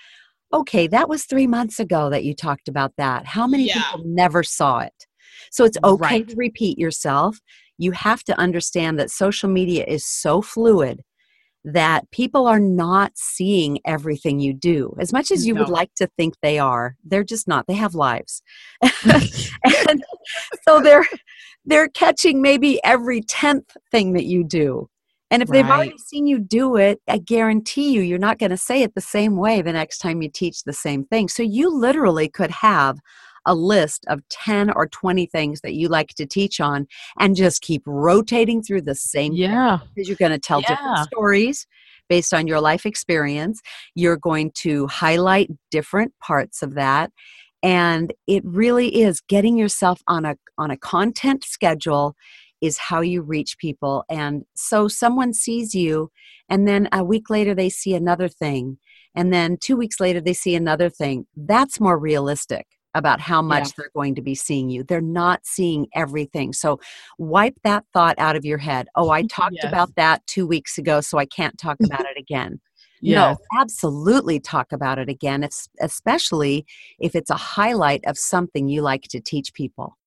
Okay, 0.54 0.88
that 0.88 1.08
was 1.08 1.24
three 1.24 1.48
months 1.48 1.80
ago 1.80 2.10
that 2.10 2.26
you 2.26 2.34
talked 2.36 2.68
about 2.68 2.94
that. 2.98 3.26
How 3.26 3.48
many 3.48 3.68
Yeah. 3.68 3.76
people 3.76 4.04
never 4.06 4.44
saw 4.44 4.80
it? 4.80 5.08
So 5.50 5.64
it's 5.64 5.78
okay 5.84 5.98
Right. 6.20 6.28
to 6.28 6.36
repeat 6.36 6.78
yourself. 6.78 7.40
You 7.78 7.92
have 7.94 8.24
to 8.26 8.38
understand 8.38 9.00
that 9.00 9.10
social 9.12 9.50
media 9.50 9.86
is 9.88 10.06
so 10.06 10.42
fluid 10.42 11.04
that 11.64 12.10
people 12.12 12.48
are 12.48 12.60
not 12.60 13.12
seeing 13.16 13.80
everything 13.86 14.40
you 14.40 14.54
do. 14.54 14.96
As 15.00 15.14
much 15.14 15.32
as 15.32 15.46
you 15.46 15.56
would 15.56 15.70
like 15.70 15.94
to 15.96 16.08
think 16.18 16.36
they 16.42 16.58
are 16.58 16.96
they're 17.04 17.24
just 17.24 17.48
not. 17.48 17.68
They 17.68 17.76
have 17.76 17.96
lives. 17.96 18.42
And 19.88 20.04
so 20.68 20.82
they're 20.82 21.08
they're 21.66 21.90
catching 21.90 22.42
maybe 22.42 22.84
every 22.84 23.22
10th 23.22 23.76
thing 23.92 24.14
that 24.14 24.26
you 24.26 24.44
do. 24.44 24.90
And 25.30 25.42
if 25.42 25.50
they've 25.50 25.66
already 25.66 25.98
seen 25.98 26.28
you 26.28 26.40
do 26.40 26.76
it 26.76 27.00
i 27.08 27.18
guarantee 27.18 27.94
you 27.94 28.02
you're 28.02 28.20
not 28.20 28.38
going 28.38 28.50
to 28.50 28.58
say 28.58 28.82
it 28.82 28.96
the 28.96 29.02
same 29.02 29.38
way 29.38 29.62
the 29.62 29.72
next 29.72 30.00
time 30.00 30.22
you 30.22 30.30
teach 30.30 30.64
the 30.64 30.74
same 30.74 31.06
thing. 31.06 31.30
So 31.30 31.44
you 31.44 31.70
literally 31.70 32.28
could 32.28 32.52
have 32.52 33.00
a 33.46 33.56
list 33.56 34.06
of 34.08 34.22
10 34.30 34.72
or 34.76 34.88
20 34.88 35.26
things 35.28 35.62
that 35.62 35.74
you 35.74 35.88
like 35.88 36.10
to 36.16 36.26
teach 36.26 36.60
on 36.60 36.88
and 37.20 37.36
just 37.36 37.62
keep 37.62 37.82
rotating 37.86 38.62
through 38.62 38.82
the 38.82 38.96
same 38.96 39.34
yeah, 39.34 39.80
because 39.96 40.08
you're 40.08 40.18
going 40.18 40.32
to 40.32 40.40
tell 40.40 40.62
Yeah. 40.62 40.68
different 40.76 40.98
stories 41.00 41.68
based 42.10 42.34
on 42.34 42.48
your 42.48 42.60
life 42.62 42.86
experience. 42.86 43.62
You're 43.96 44.18
going 44.18 44.52
to 44.56 44.88
highlight 44.88 45.50
different 45.72 46.14
parts 46.20 46.62
of 46.62 46.76
that. 46.76 47.12
And 47.64 48.14
it 48.28 48.44
really 48.46 49.02
is 49.02 49.22
getting 49.22 49.58
yourself 49.58 50.02
on 50.08 50.26
a 50.26 50.36
on 50.58 50.72
a 50.72 50.78
content 50.78 51.44
schedule 51.44 52.16
is 52.60 52.78
how 52.78 53.02
you 53.02 53.22
reach 53.22 53.58
people. 53.58 54.04
And 54.10 54.44
so 54.56 54.88
someone 54.88 55.34
sees 55.34 55.74
you 55.74 56.12
and 56.50 56.68
then 56.68 56.90
a 56.92 57.04
week 57.04 57.30
later 57.30 57.56
they 57.56 57.70
see 57.70 57.94
another 57.96 58.28
thing. 58.28 58.78
And 59.16 59.34
then 59.34 59.58
two 59.60 59.76
weeks 59.78 60.00
later 60.00 60.22
they 60.22 60.34
see 60.34 60.56
another 60.56 60.90
thing. 60.90 61.26
That's 61.36 61.80
more 61.80 61.98
realistic 61.98 62.68
about 62.94 63.20
how 63.22 63.42
much 63.42 63.68
Yeah. 63.68 63.72
they're 63.78 63.92
going 63.96 64.16
to 64.16 64.22
be 64.22 64.36
seeing 64.36 64.70
you. 64.70 64.84
They're 64.84 65.02
not 65.02 65.42
seeing 65.46 65.88
everything. 65.94 66.54
So 66.54 66.80
wipe 67.18 67.56
that 67.64 67.86
thought 67.94 68.16
out 68.20 68.36
of 68.36 68.44
your 68.46 68.58
head. 68.58 68.88
Oh, 68.96 69.10
I 69.10 69.22
talked 69.30 69.56
Yes. 69.62 69.66
about 69.66 69.96
that 69.96 70.26
two 70.28 70.46
weeks 70.46 70.78
ago, 70.78 71.02
so 71.02 71.18
I 71.18 71.26
can't 71.26 71.58
talk 71.58 71.78
about 71.84 72.02
it 72.02 72.18
again. 72.18 72.60
yes. 73.02 73.16
No, 73.16 73.60
absolutely 73.60 74.40
talk 74.40 74.72
about 74.72 75.00
it 75.00 75.10
again, 75.10 75.44
es- 75.44 75.70
especially 75.80 76.66
if 77.00 77.16
it's 77.16 77.30
a 77.30 77.36
highlight 77.36 78.04
of 78.06 78.18
something 78.18 78.68
you 78.68 78.82
like 78.82 79.04
to 79.04 79.20
teach 79.22 79.54
people. 79.54 79.98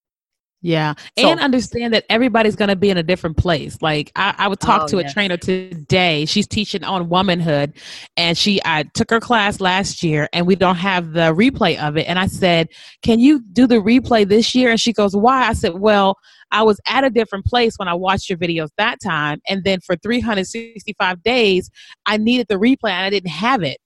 Yeah. 0.65 0.95
So- 1.19 1.29
and 1.29 1.41
understand 1.41 1.93
that 1.93 2.07
everybody's 2.09 2.57
going 2.57 2.71
to 2.71 2.77
be 2.77 2.89
in 2.89 2.97
a 2.97 3.03
different 3.03 3.37
place. 3.37 3.77
Like 3.83 4.11
I, 4.17 4.35
I 4.39 4.49
would 4.49 4.61
talk 4.61 4.85
Oh, 4.85 4.87
to 4.89 4.97
yes. 5.03 5.11
a 5.11 5.13
trainer 5.13 5.37
today. 5.37 6.25
She's 6.25 6.47
teaching 6.47 6.83
on 6.83 7.11
womanhood 7.11 7.75
and 8.17 8.37
she, 8.37 8.63
I 8.65 8.85
took 8.95 9.11
her 9.11 9.21
class 9.21 9.61
last 9.61 10.03
year 10.03 10.27
and 10.33 10.47
we 10.47 10.57
don't 10.57 10.77
have 10.77 11.13
the 11.13 11.35
replay 11.35 11.79
of 11.79 11.99
it. 11.99 12.09
And 12.09 12.19
I 12.19 12.29
said, 12.29 12.69
can 13.03 13.21
you 13.21 13.43
do 13.53 13.67
the 13.67 13.75
replay 13.75 14.27
this 14.27 14.55
year? 14.55 14.71
And 14.71 14.81
she 14.81 14.95
goes, 14.95 15.15
why? 15.15 15.47
I 15.49 15.53
said, 15.53 15.81
well, 15.81 16.17
I 16.51 16.63
was 16.63 16.81
at 16.87 17.05
a 17.05 17.11
different 17.11 17.45
place 17.45 17.75
when 17.77 17.87
I 17.89 17.95
watched 17.95 18.31
your 18.31 18.39
videos 18.39 18.71
that 18.79 19.01
time. 19.03 19.43
And 19.47 19.65
then 19.65 19.81
for 19.81 19.97
365 19.97 21.23
days, 21.23 21.69
I 22.07 22.17
needed 22.17 22.47
the 22.49 22.55
replay 22.57 22.91
and 22.91 23.05
I 23.05 23.11
didn't 23.11 23.31
have 23.31 23.63
it. 23.63 23.77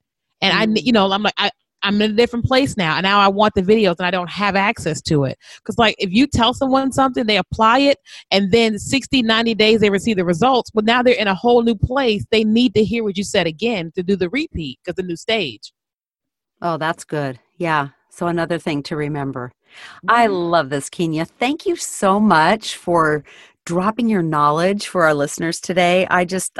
And 0.40 0.56
I, 0.56 0.66
Mm. 0.66 0.74
ne- 0.74 0.82
you 0.82 0.92
know, 0.92 1.10
I'm 1.10 1.24
like, 1.24 1.34
I, 1.38 1.50
I'm 1.82 2.00
in 2.02 2.10
a 2.10 2.14
different 2.14 2.44
place 2.44 2.76
now, 2.76 2.96
and 2.96 3.04
now 3.04 3.20
I 3.20 3.28
want 3.28 3.54
the 3.54 3.62
videos, 3.62 3.96
and 3.98 4.06
I 4.06 4.10
don't 4.10 4.30
have 4.30 4.56
access 4.56 5.00
to 5.02 5.24
it. 5.24 5.38
Because, 5.58 5.78
like, 5.78 5.96
if 5.98 6.12
you 6.12 6.26
tell 6.26 6.52
someone 6.52 6.92
something, 6.92 7.26
they 7.26 7.36
apply 7.36 7.80
it, 7.80 7.98
and 8.30 8.50
then 8.50 8.78
60, 8.78 9.22
90 9.22 9.54
days 9.54 9.80
they 9.80 9.90
receive 9.90 10.16
the 10.16 10.24
results. 10.24 10.70
But 10.70 10.84
now 10.84 11.02
they're 11.02 11.14
in 11.14 11.28
a 11.28 11.34
whole 11.34 11.62
new 11.62 11.76
place. 11.76 12.24
They 12.30 12.44
need 12.44 12.74
to 12.74 12.84
hear 12.84 13.04
what 13.04 13.16
you 13.16 13.24
said 13.24 13.46
again 13.46 13.92
to 13.94 14.02
do 14.02 14.16
the 14.16 14.28
repeat 14.30 14.78
because 14.82 14.96
the 14.96 15.02
new 15.02 15.16
stage. 15.16 15.72
Oh, 16.60 16.76
that's 16.76 17.04
good. 17.04 17.38
Yeah. 17.56 17.88
So, 18.10 18.26
another 18.26 18.58
thing 18.58 18.82
to 18.84 18.96
remember. 18.96 19.52
I 20.08 20.26
Mhm. 20.26 20.50
love 20.50 20.70
this, 20.70 20.88
Keenya. 20.88 21.26
Thank 21.26 21.66
you 21.66 21.76
so 21.76 22.18
much 22.18 22.74
for 22.76 23.22
dropping 23.64 24.08
your 24.08 24.22
knowledge 24.22 24.88
for 24.88 25.04
our 25.04 25.14
listeners 25.14 25.60
today. 25.60 26.06
I 26.10 26.24
just, 26.24 26.58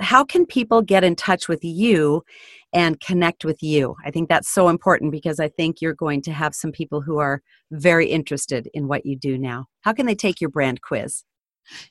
how 0.00 0.24
can 0.24 0.44
people 0.44 0.82
get 0.82 1.04
in 1.04 1.14
touch 1.14 1.48
with 1.48 1.64
you 1.64 2.24
and 2.72 3.00
connect 3.00 3.44
with 3.44 3.62
you? 3.62 3.96
I 4.04 4.10
think 4.10 4.28
that's 4.28 4.48
so 4.48 4.68
important 4.68 5.12
because 5.12 5.40
I 5.40 5.48
think 5.48 5.80
you're 5.80 5.94
going 5.94 6.22
to 6.22 6.32
have 6.32 6.54
some 6.54 6.72
people 6.72 7.00
who 7.00 7.18
are 7.18 7.42
very 7.70 8.06
interested 8.06 8.68
in 8.74 8.88
what 8.88 9.06
you 9.06 9.16
do 9.16 9.38
now. 9.38 9.66
How 9.82 9.92
can 9.92 10.06
they 10.06 10.14
take 10.14 10.40
your 10.40 10.50
brand 10.50 10.82
quiz? 10.82 11.24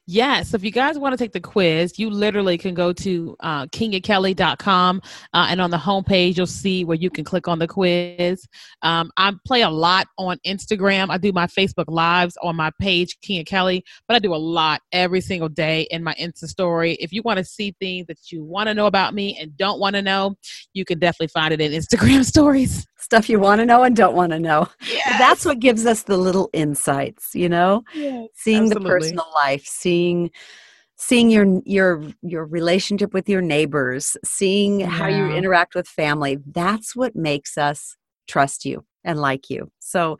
Yeah, 0.07 0.43
so 0.43 0.55
if 0.55 0.63
you 0.63 0.71
guys 0.71 0.97
want 0.97 1.13
to 1.13 1.17
take 1.17 1.31
the 1.31 1.39
quiz, 1.39 1.97
you 1.97 2.09
literally 2.09 2.57
can 2.57 2.73
go 2.73 2.93
to 2.93 3.35
uh, 3.39 3.65
keenyakelly.com 3.67 5.01
uh, 5.33 5.47
and 5.49 5.61
on 5.61 5.71
the 5.71 5.77
homepage, 5.77 6.37
you'll 6.37 6.47
see 6.47 6.83
where 6.83 6.97
you 6.97 7.09
can 7.09 7.23
click 7.23 7.47
on 7.47 7.59
the 7.59 7.67
quiz. 7.67 8.47
Um, 8.81 9.11
I 9.17 9.33
play 9.45 9.61
a 9.61 9.69
lot 9.69 10.07
on 10.17 10.37
Instagram. 10.45 11.09
I 11.09 11.17
do 11.17 11.31
my 11.31 11.47
Facebook 11.47 11.85
Lives 11.87 12.37
on 12.41 12.55
my 12.55 12.71
page, 12.79 13.17
Keenya 13.21 13.45
Kelly, 13.45 13.83
but 14.07 14.15
I 14.15 14.19
do 14.19 14.33
a 14.33 14.37
lot 14.37 14.81
every 14.91 15.21
single 15.21 15.49
day 15.49 15.87
in 15.91 16.03
my 16.03 16.13
Insta 16.15 16.45
story. 16.45 16.93
If 16.95 17.13
you 17.13 17.21
want 17.23 17.37
to 17.37 17.45
see 17.45 17.75
things 17.79 18.07
that 18.07 18.31
you 18.31 18.43
want 18.43 18.67
to 18.67 18.73
know 18.73 18.87
about 18.87 19.13
me 19.13 19.37
and 19.39 19.55
don't 19.57 19.79
want 19.79 19.95
to 19.95 20.01
know, 20.01 20.35
you 20.73 20.85
can 20.85 20.99
definitely 20.99 21.27
find 21.27 21.53
it 21.53 21.61
in 21.61 21.71
Instagram 21.71 22.25
stories. 22.31 22.85
Stuff 23.01 23.29
you 23.29 23.39
want 23.39 23.59
to 23.59 23.65
know 23.65 23.83
and 23.83 23.95
don't 23.95 24.15
want 24.15 24.31
to 24.31 24.39
know. 24.39 24.67
Yeah, 24.87 25.17
That's 25.17 25.43
what 25.45 25.59
gives 25.59 25.85
us 25.85 26.03
the 26.03 26.17
little 26.17 26.49
insights, 26.53 27.33
you 27.33 27.49
know? 27.49 27.83
seeing 28.33 28.69
the 28.69 28.79
personal 28.79 29.25
life 29.35 29.65
seeing 29.65 30.31
seeing 30.95 31.29
your 31.29 31.61
your 31.65 32.03
your 32.21 32.45
relationship 32.45 33.13
with 33.13 33.27
your 33.27 33.41
neighbors 33.41 34.15
seeing 34.23 34.79
how 34.79 35.07
you 35.07 35.31
interact 35.31 35.73
with 35.73 35.87
family 35.87 36.37
that's 36.45 36.95
what 36.95 37.15
makes 37.15 37.57
us 37.57 37.97
trust 38.27 38.65
you 38.65 38.85
and 39.03 39.19
like 39.19 39.49
you. 39.49 39.71
So 39.79 40.17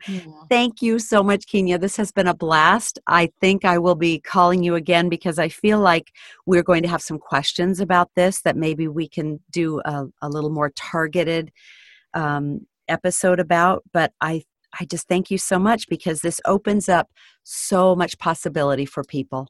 thank 0.48 0.82
you 0.82 0.98
so 0.98 1.22
much 1.22 1.46
keenya. 1.46 1.78
This 1.78 1.96
has 1.96 2.10
been 2.10 2.26
a 2.26 2.34
blast. 2.34 2.98
I 3.06 3.30
think 3.40 3.64
i 3.64 3.78
will 3.78 3.94
be 3.94 4.18
calling 4.18 4.62
you 4.62 4.74
again 4.74 5.08
because 5.08 5.38
i 5.38 5.48
feel 5.48 5.78
like 5.78 6.12
we're 6.46 6.62
going 6.62 6.82
to 6.82 6.88
have 6.88 7.02
some 7.02 7.18
questions 7.18 7.80
about 7.80 8.10
this 8.16 8.42
that 8.42 8.56
maybe 8.56 8.88
we 8.88 9.08
can 9.08 9.40
do 9.50 9.80
a, 9.84 10.06
a 10.20 10.28
little 10.28 10.50
more 10.50 10.70
targeted 10.70 11.52
um, 12.14 12.66
episode 12.92 13.40
about 13.40 13.82
but 13.92 14.12
i 14.20 14.42
i 14.78 14.84
just 14.84 15.08
thank 15.08 15.30
you 15.30 15.38
so 15.38 15.58
much 15.58 15.88
because 15.88 16.20
this 16.20 16.40
opens 16.44 16.88
up 16.88 17.08
so 17.42 17.96
much 17.96 18.18
possibility 18.18 18.86
for 18.86 19.02
people 19.02 19.48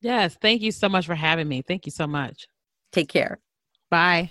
Yes, 0.00 0.36
thank 0.40 0.62
you 0.62 0.70
so 0.70 0.88
much 0.88 1.06
for 1.06 1.16
having 1.16 1.48
me. 1.48 1.62
Thank 1.66 1.84
you 1.84 1.90
so 1.90 2.06
much. 2.06 2.46
take 2.92 3.08
care 3.08 3.40
Bye. 3.90 4.30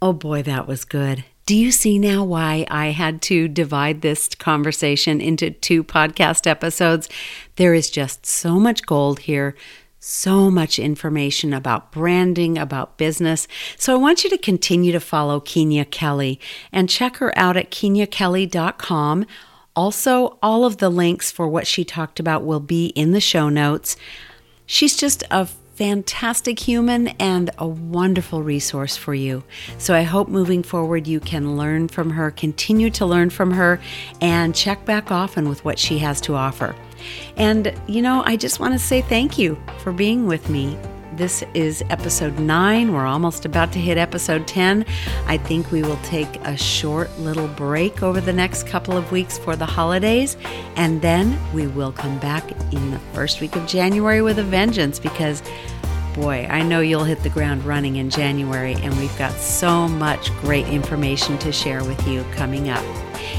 Oh 0.00 0.14
boy, 0.14 0.42
that 0.42 0.66
was 0.66 0.84
good. 0.86 1.24
Do 1.44 1.54
you 1.56 1.72
see 1.72 1.98
now 1.98 2.24
why 2.24 2.64
I 2.70 2.86
had 2.86 3.20
to 3.22 3.48
divide 3.48 4.00
this 4.00 4.28
conversation 4.28 5.20
into 5.20 5.50
two 5.50 5.82
podcast 5.84 6.46
episodes? 6.46 7.08
There 7.56 7.74
is 7.74 7.90
just 7.90 8.24
so 8.24 8.58
much 8.60 8.86
gold 8.86 9.18
here, 9.20 9.56
so 10.00 10.50
much 10.50 10.78
information 10.78 11.52
about 11.52 11.92
branding, 11.92 12.56
about 12.56 12.96
business. 12.96 13.46
So 13.76 13.92
I 13.94 13.98
want 13.98 14.24
you 14.24 14.30
to 14.30 14.38
continue 14.38 14.92
to 14.92 15.00
follow 15.00 15.40
Keenya 15.40 15.84
Kelly 15.84 16.40
and 16.72 16.88
check 16.88 17.18
her 17.18 17.38
out 17.38 17.58
at 17.58 17.70
keenyakelly.com. 17.70 19.26
Also, 19.76 20.38
all 20.42 20.64
of 20.64 20.78
the 20.78 20.88
links 20.88 21.30
for 21.30 21.46
what 21.46 21.66
she 21.66 21.84
talked 21.84 22.18
about 22.18 22.44
will 22.44 22.60
be 22.60 22.86
in 22.86 23.12
the 23.12 23.20
show 23.20 23.50
notes. 23.50 23.96
She's 24.64 24.96
just 24.96 25.22
a 25.30 25.46
fantastic 25.80 26.58
human 26.58 27.08
and 27.18 27.48
a 27.56 27.66
wonderful 27.66 28.42
resource 28.42 28.98
for 28.98 29.14
you. 29.14 29.42
So 29.78 29.94
I 29.94 30.02
hope 30.02 30.28
moving 30.28 30.62
forward 30.62 31.06
you 31.06 31.20
can 31.20 31.56
learn 31.56 31.88
from 31.88 32.10
her, 32.10 32.30
continue 32.30 32.90
to 32.90 33.06
learn 33.06 33.30
from 33.30 33.50
her, 33.52 33.80
and 34.20 34.54
check 34.54 34.84
back 34.84 35.10
often 35.10 35.48
with 35.48 35.64
what 35.64 35.78
she 35.78 35.96
has 35.96 36.20
to 36.20 36.34
offer. 36.34 36.76
And, 37.38 37.72
you 37.86 38.02
know, 38.02 38.22
I 38.26 38.36
just 38.36 38.60
want 38.60 38.74
to 38.74 38.78
say 38.78 39.00
thank 39.00 39.38
you 39.38 39.58
for 39.78 39.90
being 39.90 40.26
with 40.26 40.50
me. 40.50 40.76
This 41.20 41.44
is 41.52 41.84
episode 41.90 42.38
nine. 42.38 42.94
We're 42.94 43.04
almost 43.04 43.44
about 43.44 43.72
to 43.72 43.78
hit 43.78 43.98
episode 43.98 44.46
10. 44.46 44.86
I 45.26 45.36
think 45.36 45.70
we 45.70 45.82
will 45.82 45.98
take 45.98 46.34
a 46.46 46.56
short 46.56 47.10
little 47.18 47.46
break 47.46 48.02
over 48.02 48.22
the 48.22 48.32
next 48.32 48.66
couple 48.66 48.96
of 48.96 49.12
weeks 49.12 49.36
for 49.36 49.54
the 49.54 49.66
holidays, 49.66 50.38
and 50.76 51.02
then 51.02 51.38
we 51.52 51.66
will 51.66 51.92
come 51.92 52.18
back 52.20 52.50
in 52.72 52.90
the 52.90 52.98
first 53.12 53.42
week 53.42 53.54
of 53.54 53.66
January 53.66 54.22
with 54.22 54.38
a 54.38 54.42
vengeance 54.42 54.98
because, 54.98 55.42
boy, 56.14 56.46
I 56.48 56.62
know 56.62 56.80
you'll 56.80 57.04
hit 57.04 57.22
the 57.22 57.28
ground 57.28 57.66
running 57.66 57.96
in 57.96 58.08
January, 58.08 58.72
and 58.76 58.96
we've 58.98 59.18
got 59.18 59.32
so 59.32 59.88
much 59.88 60.32
great 60.40 60.68
information 60.68 61.36
to 61.40 61.52
share 61.52 61.84
with 61.84 62.08
you 62.08 62.24
coming 62.32 62.70
up. 62.70 62.82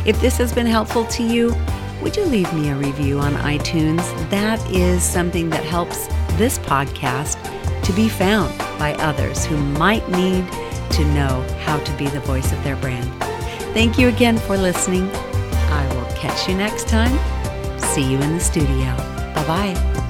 If 0.05 0.21
this 0.21 0.37
has 0.37 0.53
been 0.53 0.67
helpful 0.67 1.05
to 1.05 1.23
you, 1.23 1.55
would 2.03 2.15
you 2.15 2.25
leave 2.25 2.53
me 2.53 2.69
a 2.69 2.75
review 2.75 3.17
on 3.17 3.33
iTunes? 3.37 4.03
That 4.29 4.59
is 4.69 5.01
something 5.01 5.49
that 5.49 5.63
helps 5.63 6.05
this 6.37 6.59
podcast 6.59 7.39
to 7.83 7.93
be 7.93 8.09
found 8.09 8.57
by 8.79 8.93
others 8.95 9.45
who 9.45 9.57
might 9.57 10.07
need 10.09 10.45
to 10.91 11.05
know 11.13 11.45
how 11.59 11.79
to 11.79 11.97
be 11.97 12.07
the 12.07 12.19
voice 12.21 12.51
of 12.51 12.63
their 12.63 12.75
brand. 12.75 13.09
Thank 13.73 13.97
you 13.97 14.09
again 14.09 14.37
for 14.37 14.57
listening. 14.57 15.09
I 15.13 15.87
will 15.95 16.05
catch 16.15 16.47
you 16.47 16.55
next 16.55 16.87
time. 16.87 17.17
See 17.79 18.03
you 18.03 18.19
in 18.19 18.33
the 18.33 18.39
studio. 18.39 18.95
Bye 19.33 19.47
bye. 19.47 20.00